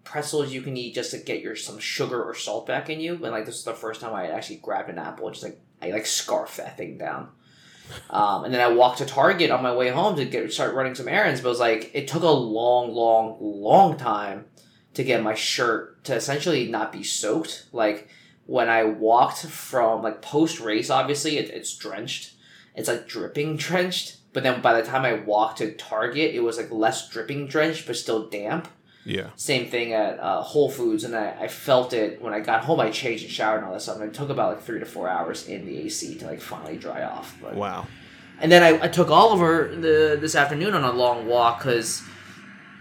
[0.03, 3.13] pretzels you can eat just to get your some sugar or salt back in you.
[3.13, 5.31] And like this is the first time I actually grabbed an apple.
[5.31, 7.29] Just like I like scarf that thing down.
[8.11, 10.95] Um, and then I walked to Target on my way home to get start running
[10.95, 11.41] some errands.
[11.41, 14.47] But it was like it took a long, long, long time
[14.95, 17.66] to get my shirt to essentially not be soaked.
[17.72, 18.09] Like
[18.47, 22.35] when I walked from like post race, obviously it, it's drenched.
[22.74, 24.18] It's like dripping drenched.
[24.32, 27.87] But then by the time I walked to Target, it was like less dripping drenched,
[27.87, 28.68] but still damp.
[29.05, 29.31] Yeah.
[29.37, 32.81] Same thing at uh, Whole Foods, and I, I felt it when I got home.
[32.81, 34.87] I changed and showered and all that stuff, and it took about like three to
[34.87, 37.37] four hours in the AC to like finally dry off.
[37.43, 37.87] But Wow.
[38.41, 42.03] and then I, I took Oliver the, this afternoon on a long walk because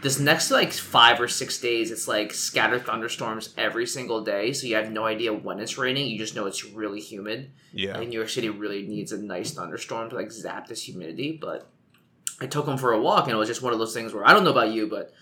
[0.02, 4.54] this next like five or six days, it's like scattered thunderstorms every single day.
[4.54, 6.08] So you have no idea when it's raining.
[6.08, 7.52] You just know it's really humid.
[7.74, 7.98] Yeah.
[7.98, 11.38] think New York City really needs a nice thunderstorm to like zap this humidity.
[11.40, 11.70] But
[12.42, 14.26] I took him for a walk, and it was just one of those things where
[14.26, 15.14] I don't know about you, but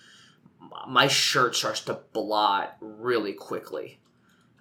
[0.87, 3.99] my shirt starts to blot really quickly,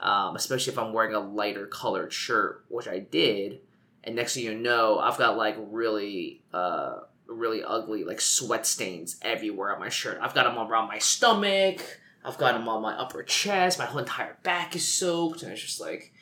[0.00, 3.60] um, especially if I'm wearing a lighter colored shirt, which I did.
[4.02, 9.16] And next thing you know, I've got like really, uh, really ugly like sweat stains
[9.22, 10.18] everywhere on my shirt.
[10.20, 12.00] I've got them around my stomach.
[12.24, 13.78] I've got them on my upper chest.
[13.78, 16.12] My whole entire back is soaked, and it's just like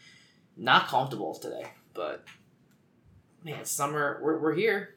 [0.57, 1.65] not comfortable today.
[1.95, 2.25] But
[3.45, 4.95] man, summer, we're, we're here.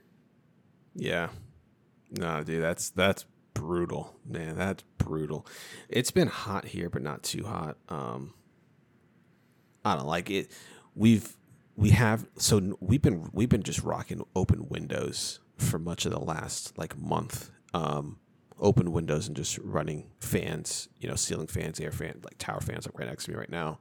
[0.95, 1.29] Yeah.
[2.11, 4.15] No, dude, that's that's brutal.
[4.25, 5.45] Man, that's brutal.
[5.89, 7.77] It's been hot here, but not too hot.
[7.89, 8.33] Um
[9.83, 10.51] I don't like it.
[10.95, 11.35] We've
[11.75, 16.19] we have so we've been we've been just rocking open windows for much of the
[16.19, 17.51] last like month.
[17.73, 18.19] Um
[18.59, 22.85] open windows and just running fans, you know, ceiling fans, air fan, like tower fans
[22.85, 23.79] like right next to me right now.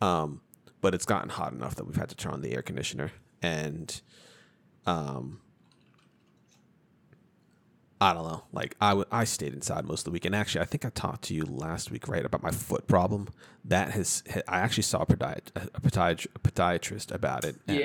[0.00, 0.40] Um
[0.80, 4.00] but it's gotten hot enough that we've had to turn on the air conditioner and
[4.86, 5.40] um
[8.02, 8.44] I don't know.
[8.52, 10.88] Like I, w- I stayed inside most of the week, and actually, I think I
[10.90, 13.28] talked to you last week, right, about my foot problem.
[13.64, 17.56] That has, I actually saw a, podiat- a, podiat- a podiatrist about it.
[17.68, 17.84] and, um,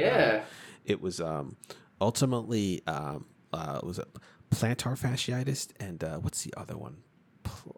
[0.86, 1.58] it was um,
[2.00, 4.08] ultimately um, uh, was it
[4.52, 6.98] plantar fasciitis, and uh, what's the other one?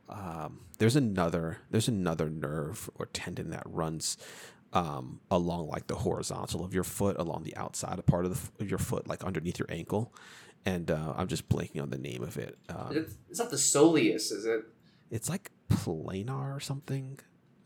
[0.09, 4.17] Um, there's another there's another nerve or tendon that runs
[4.73, 8.69] um, along like the horizontal of your foot, along the outside part of, the, of
[8.69, 10.13] your foot, like underneath your ankle.
[10.67, 12.57] And uh, I'm just blanking on the name of it.
[12.69, 14.61] Um, It's, it's not the soleus, is it?
[15.09, 17.19] it's like planar or something.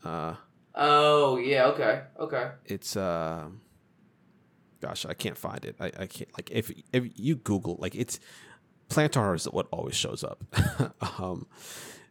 [0.04, 0.34] Uh,
[0.74, 2.46] Oh yeah, okay, okay.
[2.64, 3.44] it's uh,
[4.80, 5.74] gosh, I can't find it.
[5.80, 8.18] I, I can't like if if you Google like it's
[8.88, 10.38] plantar is what always shows up.
[11.18, 11.46] um,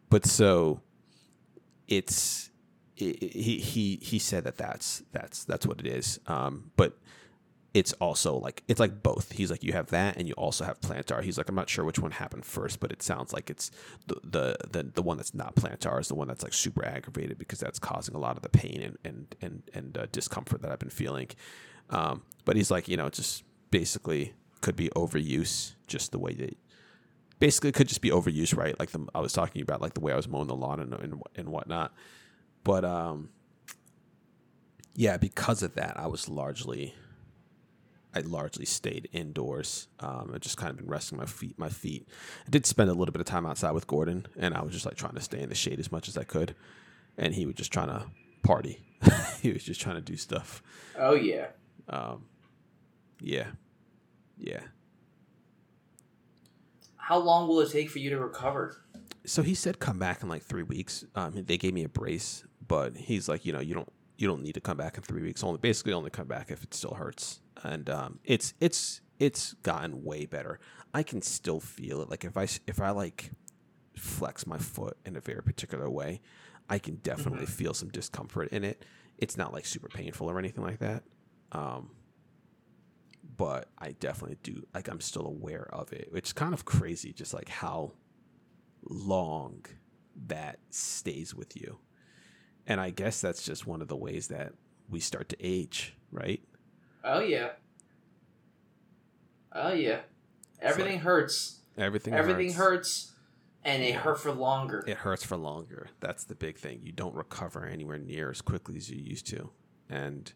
[0.09, 0.81] but so
[1.87, 2.49] it's
[2.99, 6.19] i he he he said that that's that's that's what it is.
[6.27, 6.91] Um, but
[7.73, 9.31] it's also like it's like both.
[9.31, 11.23] He's like you have that and you also have plantar.
[11.23, 13.71] He's like I'm not sure which one happened first, but it sounds like it's
[14.07, 17.37] the the the, the one that's not plantar is the one that's like super aggravated
[17.37, 20.71] because that's causing a lot of the pain and and and and uh, discomfort that
[20.71, 21.29] I've been feeling.
[21.89, 26.57] Um, but he's like you know just basically could be overuse, just the way that
[27.39, 28.77] basically could just be overuse, right?
[28.79, 30.93] Like the I was talking about like the way I was mowing the lawn and
[30.93, 31.93] and, and whatnot.
[32.65, 33.29] But um,
[34.93, 36.93] yeah, because of that, I was largely
[38.13, 39.87] I largely stayed indoors.
[39.99, 41.57] Um, I just kind of been resting my feet.
[41.57, 42.07] My feet.
[42.45, 44.85] I did spend a little bit of time outside with Gordon, and I was just
[44.85, 46.55] like trying to stay in the shade as much as I could,
[47.17, 48.05] and he was just trying to
[48.43, 48.79] party.
[49.41, 50.61] he was just trying to do stuff.
[50.97, 51.47] Oh yeah.
[51.87, 52.25] Um,
[53.19, 53.47] yeah,
[54.37, 54.61] yeah.
[56.97, 58.77] How long will it take for you to recover?
[59.25, 61.05] So he said come back in like three weeks.
[61.15, 64.41] Um, they gave me a brace, but he's like, you know, you don't you don't
[64.41, 65.43] need to come back in three weeks.
[65.43, 67.40] Only basically only come back if it still hurts.
[67.63, 70.59] And um, it's it's it's gotten way better.
[70.93, 72.09] I can still feel it.
[72.09, 73.31] Like if I if I like
[73.95, 76.21] flex my foot in a very particular way,
[76.69, 77.53] I can definitely Mm-hmm.
[77.53, 78.83] feel some discomfort in it.
[79.17, 81.03] It's not like super painful or anything like that.
[81.51, 81.91] Um,
[83.37, 86.09] but I definitely do like I'm still aware of it.
[86.13, 87.93] It's kind of crazy, just like how
[88.89, 89.65] long
[90.27, 91.79] that stays with you.
[92.67, 94.53] And I guess that's just one of the ways that
[94.89, 96.41] we start to age, right?
[97.03, 97.49] Oh yeah.
[99.53, 100.01] Oh yeah.
[100.61, 101.59] Everything hurts.
[101.77, 102.57] Everything Everything hurts.
[102.57, 103.11] hurts,
[103.63, 104.83] and it hurt for longer.
[104.87, 105.89] It hurts for longer.
[105.99, 106.81] That's the big thing.
[106.83, 109.49] You don't recover anywhere near as quickly as you used to.
[109.89, 110.31] And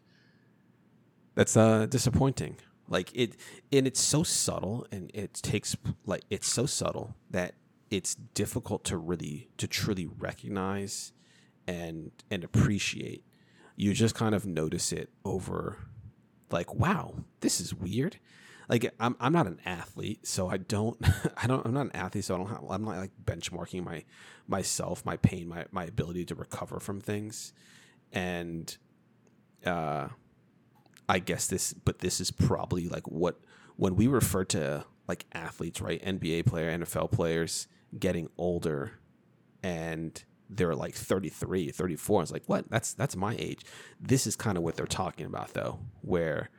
[1.34, 2.56] that's uh disappointing.
[2.88, 3.36] Like it
[3.72, 7.54] and it's so subtle and it takes like it's so subtle that
[7.90, 11.12] it's difficult to really to truly recognize
[11.68, 13.24] and and appreciate.
[13.76, 15.76] You just kind of notice it over
[16.50, 18.18] like wow, this is weird.
[18.68, 20.98] Like I'm I'm not an athlete, so I don't
[21.36, 24.04] I don't I'm not an athlete, so I don't have, I'm not like benchmarking my
[24.48, 27.52] myself, my pain, my my ability to recover from things.
[28.12, 28.76] And
[29.64, 30.08] uh
[31.08, 33.40] I guess this but this is probably like what
[33.76, 36.04] when we refer to like athletes, right?
[36.04, 38.92] NBA player, NFL players getting older
[39.62, 42.22] and they're like 33, 34.
[42.22, 42.70] It's like, what?
[42.70, 43.64] That's that's my age.
[44.00, 46.50] This is kind of what they're talking about though, where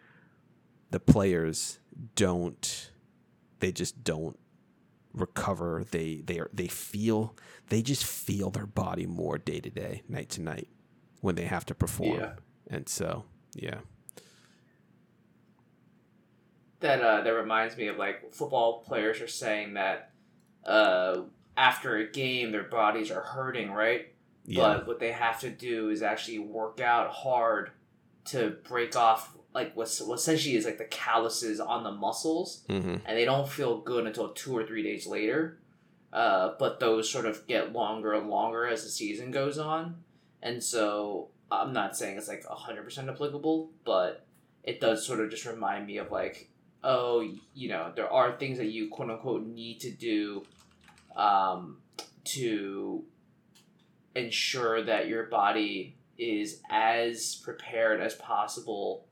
[0.92, 1.80] the players
[2.16, 2.92] don't
[3.60, 4.38] they just don't
[5.14, 5.84] recover.
[5.90, 7.36] They they are they feel
[7.70, 10.68] they just feel their body more day to day, night to night
[11.22, 12.20] when they have to perform.
[12.20, 12.34] Yeah.
[12.70, 13.24] And so,
[13.56, 13.80] yeah.
[16.80, 20.12] that uh, that reminds me of like football players are saying that
[20.66, 21.22] uh,
[21.58, 24.14] after a game their bodies are hurting, right?
[24.46, 24.64] Yeah.
[24.64, 27.72] But what they have to do is actually work out hard
[28.26, 32.96] to break off like what's what essentially is like the calluses on the muscles, mm-hmm.
[33.06, 35.58] and they don't feel good until two or three days later.
[36.14, 39.96] Uh, but those sort of get longer and longer as the season goes on,
[40.42, 44.26] and so I'm not saying it's like hundred percent applicable, but
[44.64, 46.50] it does sort of just remind me of like,
[46.84, 50.46] oh, you know, there are things that you quote unquote need to do,
[51.18, 51.78] um,
[52.24, 53.04] to
[54.16, 59.06] ensure that your body is as prepared as possible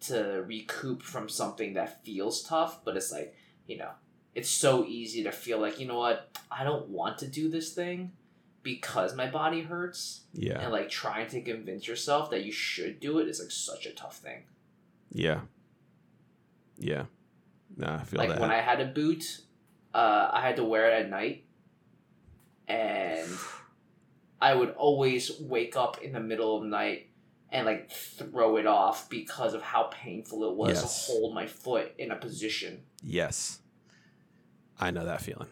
[0.00, 3.34] to recoup from something that feels tough, but it's like,
[3.66, 3.90] you know,
[4.34, 7.72] it's so easy to feel like, you know what, I don't want to do this
[7.72, 8.12] thing
[8.62, 10.22] because my body hurts.
[10.32, 10.60] Yeah.
[10.60, 13.92] And like trying to convince yourself that you should do it is like such a
[13.92, 14.42] tough thing.
[15.10, 15.40] Yeah.
[16.78, 17.04] Yeah.
[17.76, 18.40] Nah, I feel like that.
[18.40, 19.42] when I had a boot,
[19.94, 21.44] uh, I had to wear it at night,
[22.68, 23.28] and
[24.40, 27.08] I would always wake up in the middle of the night
[27.50, 31.06] and like throw it off because of how painful it was Yes.
[31.06, 32.82] to hold my foot in a position.
[33.02, 33.58] yes.
[34.80, 35.48] I know that feeling.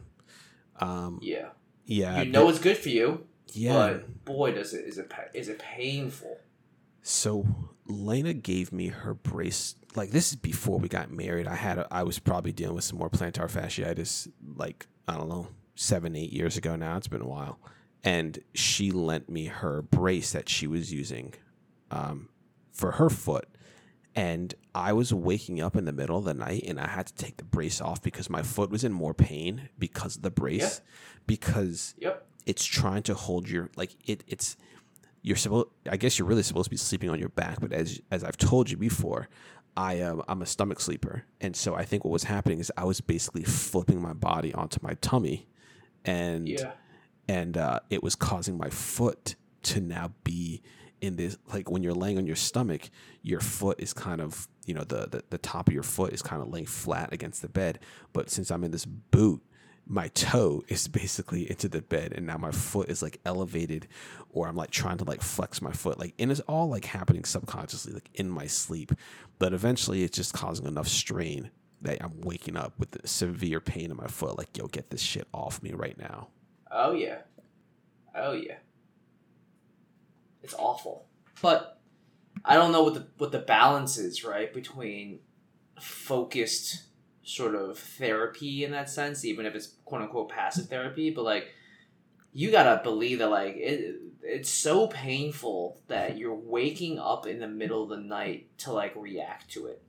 [0.81, 1.51] Um, Yeah,
[1.85, 2.23] yeah.
[2.23, 3.75] you know but- it's good for you, yeah.
[3.75, 6.39] but boy, does it is it is it painful.
[7.03, 7.47] So
[7.91, 9.75] Lena gave me her brace.
[9.95, 11.47] Like this is before we got married.
[11.47, 14.31] I had a, I was probably dealing with some more plantar fasciitis.
[14.57, 16.97] Like I don't know, seven eight years ago now.
[16.97, 17.59] It's been a while,
[18.05, 21.35] and she lent me her brace that she was using
[21.91, 22.29] um,
[22.73, 23.47] for her foot.
[24.17, 27.15] And I was waking up in the middle of the night, and I had to
[27.15, 30.81] take the brace off because my foot was in more pain because of the brace.
[31.27, 32.27] Because Yep.
[32.45, 34.57] it's trying to hold your like it it's
[35.23, 38.01] you're supposed I guess you're really supposed to be sleeping on your back, but as
[38.11, 39.29] as I've told you before,
[39.77, 41.25] I am I'm a stomach sleeper.
[41.41, 44.79] And so I think what was happening is I was basically flipping my body onto
[44.83, 45.49] my tummy
[46.05, 46.73] and Yeah.
[47.29, 50.63] and uh, it was causing my foot to now be
[51.03, 52.91] in this like when you're laying on your stomach
[53.23, 56.21] your foot is kind of you know the, the the top of your foot is
[56.23, 57.79] kind of laying flat against the bed
[58.13, 59.43] but since i'm in this boot
[59.91, 63.89] my toe is basically into the bed and now my foot is like elevated
[64.31, 67.25] or i'm like trying to like flex my foot like and it's all like happening
[67.25, 68.93] subconsciously like in my sleep
[69.39, 71.51] but eventually it's just causing enough strain
[71.83, 75.27] that i'm waking up with severe pain in my foot like yo get this shit
[75.35, 76.29] off me right now
[76.71, 77.19] Oh yeah.
[78.15, 78.59] Oh yeah.
[80.43, 81.07] It's awful.
[81.43, 81.81] But
[82.45, 85.21] I don't know what the what the balance is, right, between
[85.81, 86.85] focused
[87.31, 91.11] sort of therapy in that sense, even if it's quote unquote passive therapy.
[91.11, 91.49] But like,
[92.33, 97.49] you gotta believe that like it, it's so painful that you're waking up in the
[97.49, 99.83] middle of the night to like react to it.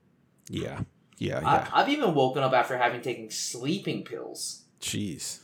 [0.49, 0.81] Yeah.
[1.17, 1.41] Yeah.
[1.41, 1.69] Yeah.
[1.73, 4.63] I, I've even woken up after having taken sleeping pills.
[4.79, 5.41] Jeez.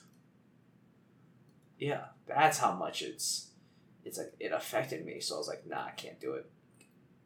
[1.80, 3.52] Yeah, that's how much it's
[4.04, 5.20] it's like it affected me.
[5.20, 6.50] So I was like, nah, I can't do it.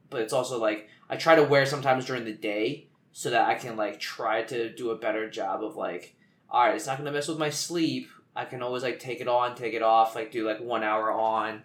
[0.10, 3.56] But it's also like I try to wear sometimes during the day so that I
[3.56, 6.16] can like try to do a better job of like,
[6.50, 8.10] all right, it's not gonna mess with my sleep.
[8.36, 11.12] I can always like take it on, take it off, like do like one hour
[11.12, 11.64] on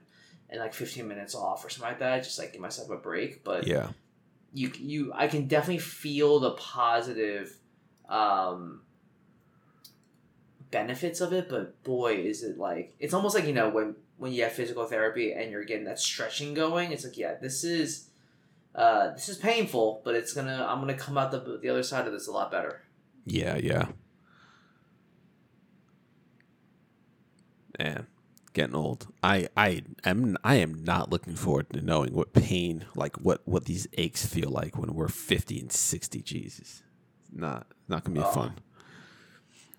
[0.50, 2.24] and like fifteen minutes off or something like that.
[2.24, 3.44] Just like give myself a break.
[3.44, 3.90] But Yeah.
[4.52, 7.56] you you I can definitely feel the positive
[8.08, 8.82] um
[10.70, 14.32] benefits of it, but boy is it like it's almost like, you know, when when
[14.32, 18.08] you have physical therapy and you're getting that stretching going, it's like, yeah, this is
[18.76, 22.06] uh this is painful, but it's gonna I'm gonna come out the the other side
[22.06, 22.82] of this a lot better.
[23.24, 23.56] Yeah.
[23.56, 23.86] Yeah.
[27.78, 28.06] Man,
[28.54, 29.08] getting old.
[29.22, 33.66] I I am I am not looking forward to knowing what pain like what what
[33.66, 36.22] these aches feel like when we're fifty and sixty.
[36.22, 36.82] Jesus,
[37.32, 38.30] not not gonna be Oh.
[38.32, 38.58] fun.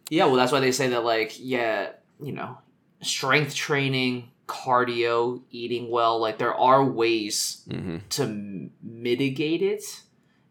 [0.10, 1.90] Yeah, well that's why they say that like, yeah,
[2.22, 2.60] you know,
[3.02, 7.98] strength training, cardio, eating well, like there are ways Mm-hmm.
[8.10, 9.84] to m- mitigate it,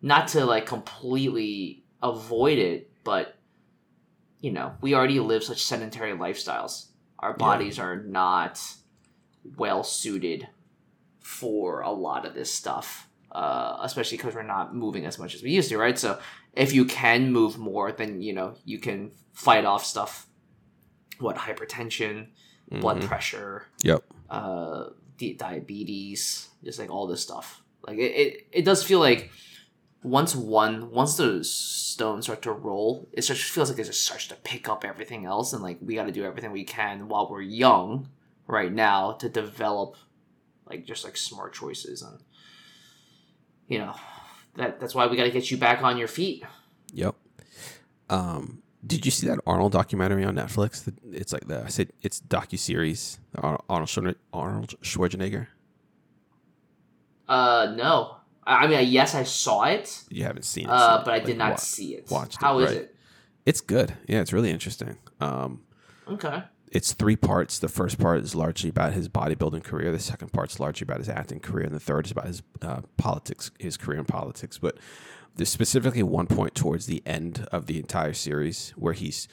[0.03, 3.34] not to like completely avoid it, but
[4.40, 6.86] you know, we already live such sedentary lifestyles.
[7.18, 8.61] Our bodies are not
[9.57, 10.47] well suited
[11.20, 15.42] for a lot of this stuff, uh, especially because we're not moving as much as
[15.42, 15.99] we used to, right?
[15.99, 16.18] So
[16.53, 20.26] if you can move more, then you know you can fight off stuff.
[21.18, 22.28] What hypertension,
[22.70, 23.06] blood Mhm.
[23.06, 24.04] pressure, Yep.
[24.30, 24.86] uh,
[25.18, 27.62] di- diabetes, just like all this stuff.
[27.86, 29.30] Like it, it, it does feel like
[30.02, 34.26] once one, once those stones start to roll, it just feels like it just starts
[34.28, 37.28] to pick up everything else, and like we got to do everything we can while
[37.30, 38.08] we're young,
[38.46, 39.96] right now, to develop
[40.68, 42.18] like just like smart choices, and
[43.68, 43.94] you know
[44.56, 46.44] that that's why we got to get you back on your feet.
[46.92, 47.14] Yep.
[48.08, 50.91] Um, did you see that Arnold documentary on Netflix?
[51.12, 53.18] It's like the I said it's docu series.
[53.37, 55.49] Arnold Schwarzenegger, Arnold Schwarzenegger.
[57.28, 58.16] Uh, no,
[58.47, 61.39] I, mean yes, I saw it, You haven't seen it, uh, but I like, did
[61.39, 62.09] not see it.
[62.11, 62.82] watched it, How is right.
[62.82, 62.97] it?
[63.45, 63.95] It's good.
[64.07, 64.97] Yeah, it's really interesting.
[65.20, 65.62] Um,
[66.09, 66.45] Okay.
[66.70, 67.59] it's three parts.
[67.59, 69.91] The first part is largely about his bodybuilding career.
[69.91, 72.82] The second part's largely about his acting career, and the third is about his uh,
[72.97, 74.57] politics, his career in politics.
[74.59, 74.78] But
[75.37, 79.28] there's specifically one point towards the end of the entire series where he's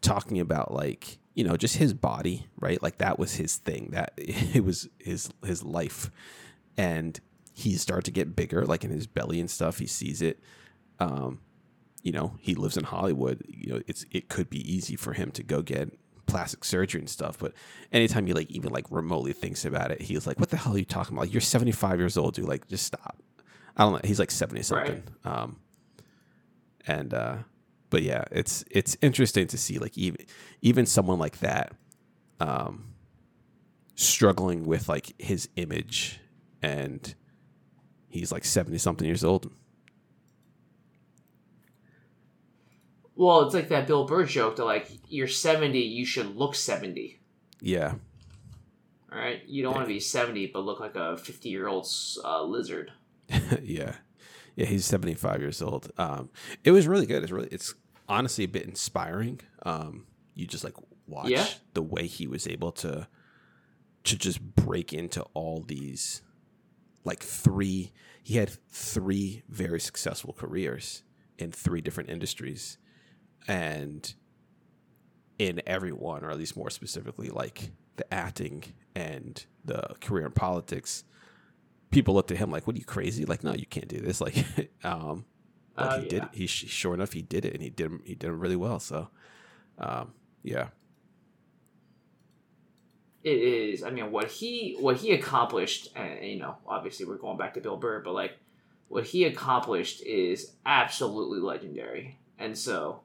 [0.00, 2.82] talking about like you know just his body, right?
[2.82, 3.90] Like that was his thing.
[3.92, 6.10] That it was his his life,
[6.76, 7.18] and
[7.54, 9.78] he started to get bigger, like in his belly and stuff.
[9.78, 10.40] He sees it.
[11.00, 11.40] Um,
[12.02, 13.42] you know, he lives in Hollywood.
[13.48, 15.96] You know, it's it could be easy for him to go get
[16.26, 17.38] plastic surgery and stuff.
[17.38, 17.54] But
[17.92, 20.78] anytime he like even like remotely thinks about it, he's like, "What the hell are
[20.78, 21.22] you talking about?
[21.22, 22.46] Like, you're 75 years old, dude.
[22.46, 23.22] Like, just stop."
[23.78, 24.00] I don't know.
[24.02, 25.02] He's like 70 something.
[25.24, 25.56] Um,
[26.86, 27.36] and uh,
[27.90, 30.26] but yeah, it's it's interesting to see like even
[30.62, 31.72] even someone like that,
[32.40, 32.94] um,
[33.94, 36.20] struggling with like his image,
[36.62, 37.14] and
[38.08, 39.50] he's like 70 something years old.
[43.14, 47.18] Well, it's like that Bill Burr joke that like you're 70, you should look 70.
[47.60, 47.94] Yeah,
[49.12, 51.88] All right, you don't want to be 70 but look like a 50 year old
[52.24, 52.92] uh, lizard.
[53.62, 53.94] yeah,
[54.56, 54.66] yeah.
[54.66, 55.90] He's seventy five years old.
[55.98, 56.30] Um,
[56.64, 57.22] it was really good.
[57.22, 57.74] It's really, it's
[58.08, 59.40] honestly a bit inspiring.
[59.64, 60.74] Um, you just like
[61.06, 61.46] watch Yeah.
[61.74, 63.08] the way he was able to
[64.04, 66.22] to just break into all these
[67.04, 67.92] like three.
[68.22, 71.02] He had three very successful careers
[71.38, 72.78] in three different industries,
[73.46, 74.14] and
[75.38, 78.64] in everyone or at least more specifically, like the acting
[78.94, 81.04] and the career in politics
[81.90, 83.24] people looked at him like, "What are you crazy?
[83.24, 84.44] Like, no, you can't do this." Like,
[84.84, 85.24] um,
[85.80, 86.28] Oh, he did.
[86.32, 87.92] He sure enough, he did it, and he did.
[88.04, 88.80] He did it really well.
[88.80, 89.10] So,
[89.78, 90.12] um,
[90.42, 90.68] yeah,
[93.22, 93.82] It is.
[93.82, 97.60] I mean, what he what he accomplished, and you know, obviously we're going back to
[97.60, 98.38] Bill Burr, but like
[98.88, 102.18] what he accomplished is absolutely legendary.
[102.38, 103.02] And so,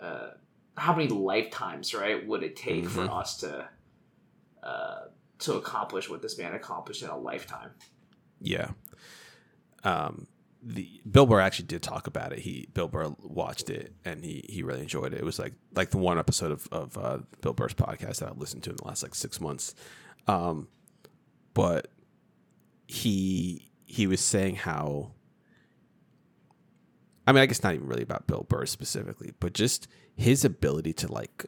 [0.00, 0.30] uh,
[0.76, 3.20] how many lifetimes, right, would it take for Mhm.
[3.20, 3.68] us to
[4.62, 4.97] uh,
[5.40, 7.70] to accomplish what this man accomplished in a lifetime?
[8.40, 8.70] yeah.
[9.84, 10.26] Um,
[10.62, 12.40] the Bill Burr actually did talk about it.
[12.40, 15.20] He Bill Burr watched it and he he really enjoyed it.
[15.20, 18.38] It was like like the one episode of of uh, Bill Burr's podcast that I've
[18.38, 19.74] listened to in the last like six months.
[20.26, 20.66] Um,
[21.54, 21.88] but
[22.88, 25.12] he he was saying how
[27.26, 29.86] I mean, I guess not even really about Bill Burr specifically, but just
[30.16, 31.46] his ability to like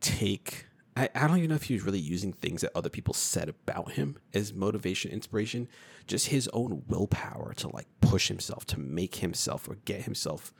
[0.00, 0.66] take.
[0.96, 3.48] I, I don't even know if he was really using things that other people said
[3.50, 5.68] about him as motivation, inspiration.
[6.06, 10.54] Just his own willpower to like push himself, to make himself or get himself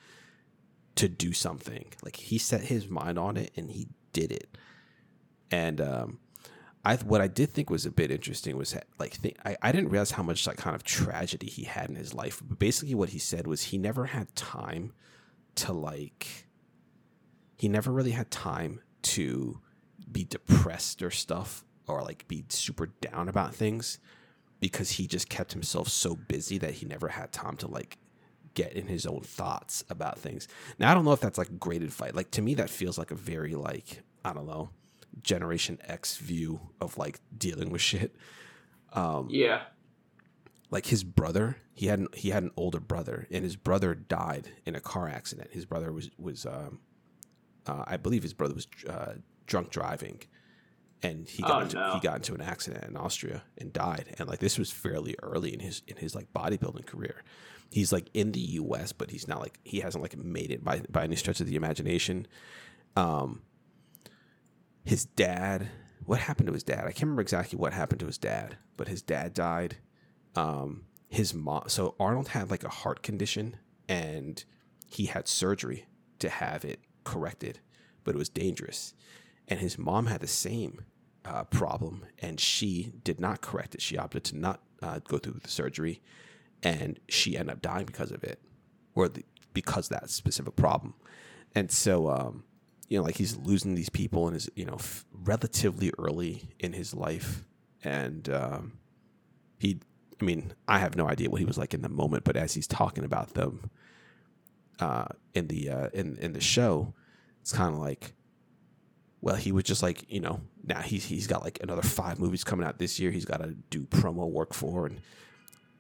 [0.96, 1.86] to do something.
[2.02, 4.58] Like he set his mind on it and he did it.
[5.50, 6.18] And um,
[6.84, 9.72] I what I did think was a bit interesting was that, like th- I I
[9.72, 12.42] didn't realize how much like kind of tragedy he had in his life.
[12.44, 14.92] But basically, what he said was he never had time
[15.56, 16.46] to like.
[17.56, 19.60] He never really had time to
[20.10, 23.98] be depressed or stuff or like be super down about things
[24.60, 27.98] because he just kept himself so busy that he never had time to like
[28.54, 30.48] get in his own thoughts about things.
[30.78, 32.14] Now I don't know if that's like graded fight.
[32.14, 34.70] Like to me that feels like a very like I don't know,
[35.22, 38.16] generation X view of like dealing with shit.
[38.92, 39.62] Um Yeah.
[40.70, 44.50] like his brother, he had an, he had an older brother and his brother died
[44.64, 45.50] in a car accident.
[45.52, 46.80] His brother was was um
[47.66, 49.14] uh, I believe his brother was uh,
[49.46, 50.20] drunk driving
[51.02, 51.94] and he got Oh, into, no.
[51.94, 54.14] he got into an accident in Austria and died.
[54.18, 57.22] And like this was fairly early in his in his like bodybuilding career.
[57.70, 60.82] He's like in the U.S., but he's not like he hasn't like made it by
[60.88, 62.26] by any stretch of the imagination.
[62.96, 63.42] Um,
[64.84, 65.68] his dad,
[66.04, 66.80] what happened to his dad?
[66.84, 69.76] I can't remember exactly what happened to his dad, but his dad died.
[70.34, 71.64] Um, his mom.
[71.68, 73.56] So Arnold had like a heart condition,
[73.88, 74.42] and
[74.88, 75.86] he had surgery
[76.20, 77.60] to have it corrected,
[78.04, 78.94] but it was dangerous.
[79.48, 80.84] And his mom had the same
[81.24, 83.82] uh, problem, and she did not correct it.
[83.82, 86.00] She opted to not uh, go through the surgery,
[86.62, 88.40] and she ended up dying because of it,
[88.94, 90.94] or the, because that specific problem.
[91.54, 92.44] And so, um,
[92.88, 96.72] you know, like he's losing these people in his, you know, f- relatively early in
[96.72, 97.44] his life,
[97.82, 98.78] and um,
[99.58, 99.80] he,
[100.20, 102.54] I mean, I have no idea what he was like in the moment, but as
[102.54, 103.70] he's talking about them
[104.80, 106.94] uh, in the uh, in in the show,
[107.40, 108.12] it's kind of like
[109.20, 112.44] well, he was just like, you know, now he's he's got like another five movies
[112.44, 113.10] coming out this year.
[113.10, 115.00] He's got to do promo work for and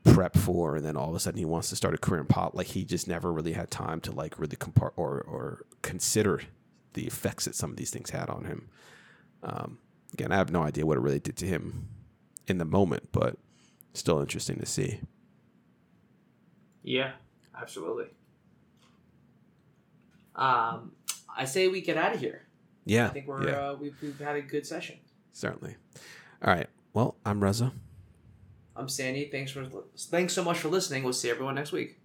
[0.04, 2.26] prep for, and then all of a sudden he wants to start a career in
[2.26, 2.54] pop.
[2.54, 6.42] Like he just never really had time to like really compart or or consider
[6.94, 8.68] the effects that some of these things had on him.
[9.42, 9.78] Um,
[10.12, 11.88] again, I have no idea what it really did to him
[12.46, 13.36] in the moment, but
[13.92, 15.00] still interesting to see.
[16.82, 17.12] Yeah,
[17.60, 18.06] absolutely.
[20.34, 20.92] Um,
[21.36, 22.45] I say we get out of here.
[22.86, 24.96] Yeah, I think we're yeah, uh, we've we've had a good session.
[25.32, 25.74] certainly.
[26.42, 26.68] All right.
[26.94, 27.72] Well, I'm Reza.
[28.76, 29.28] I'm Sandy.
[29.28, 29.66] Thanks for
[29.98, 31.02] thanks so much for listening.
[31.02, 31.98] We'll see everyone next week.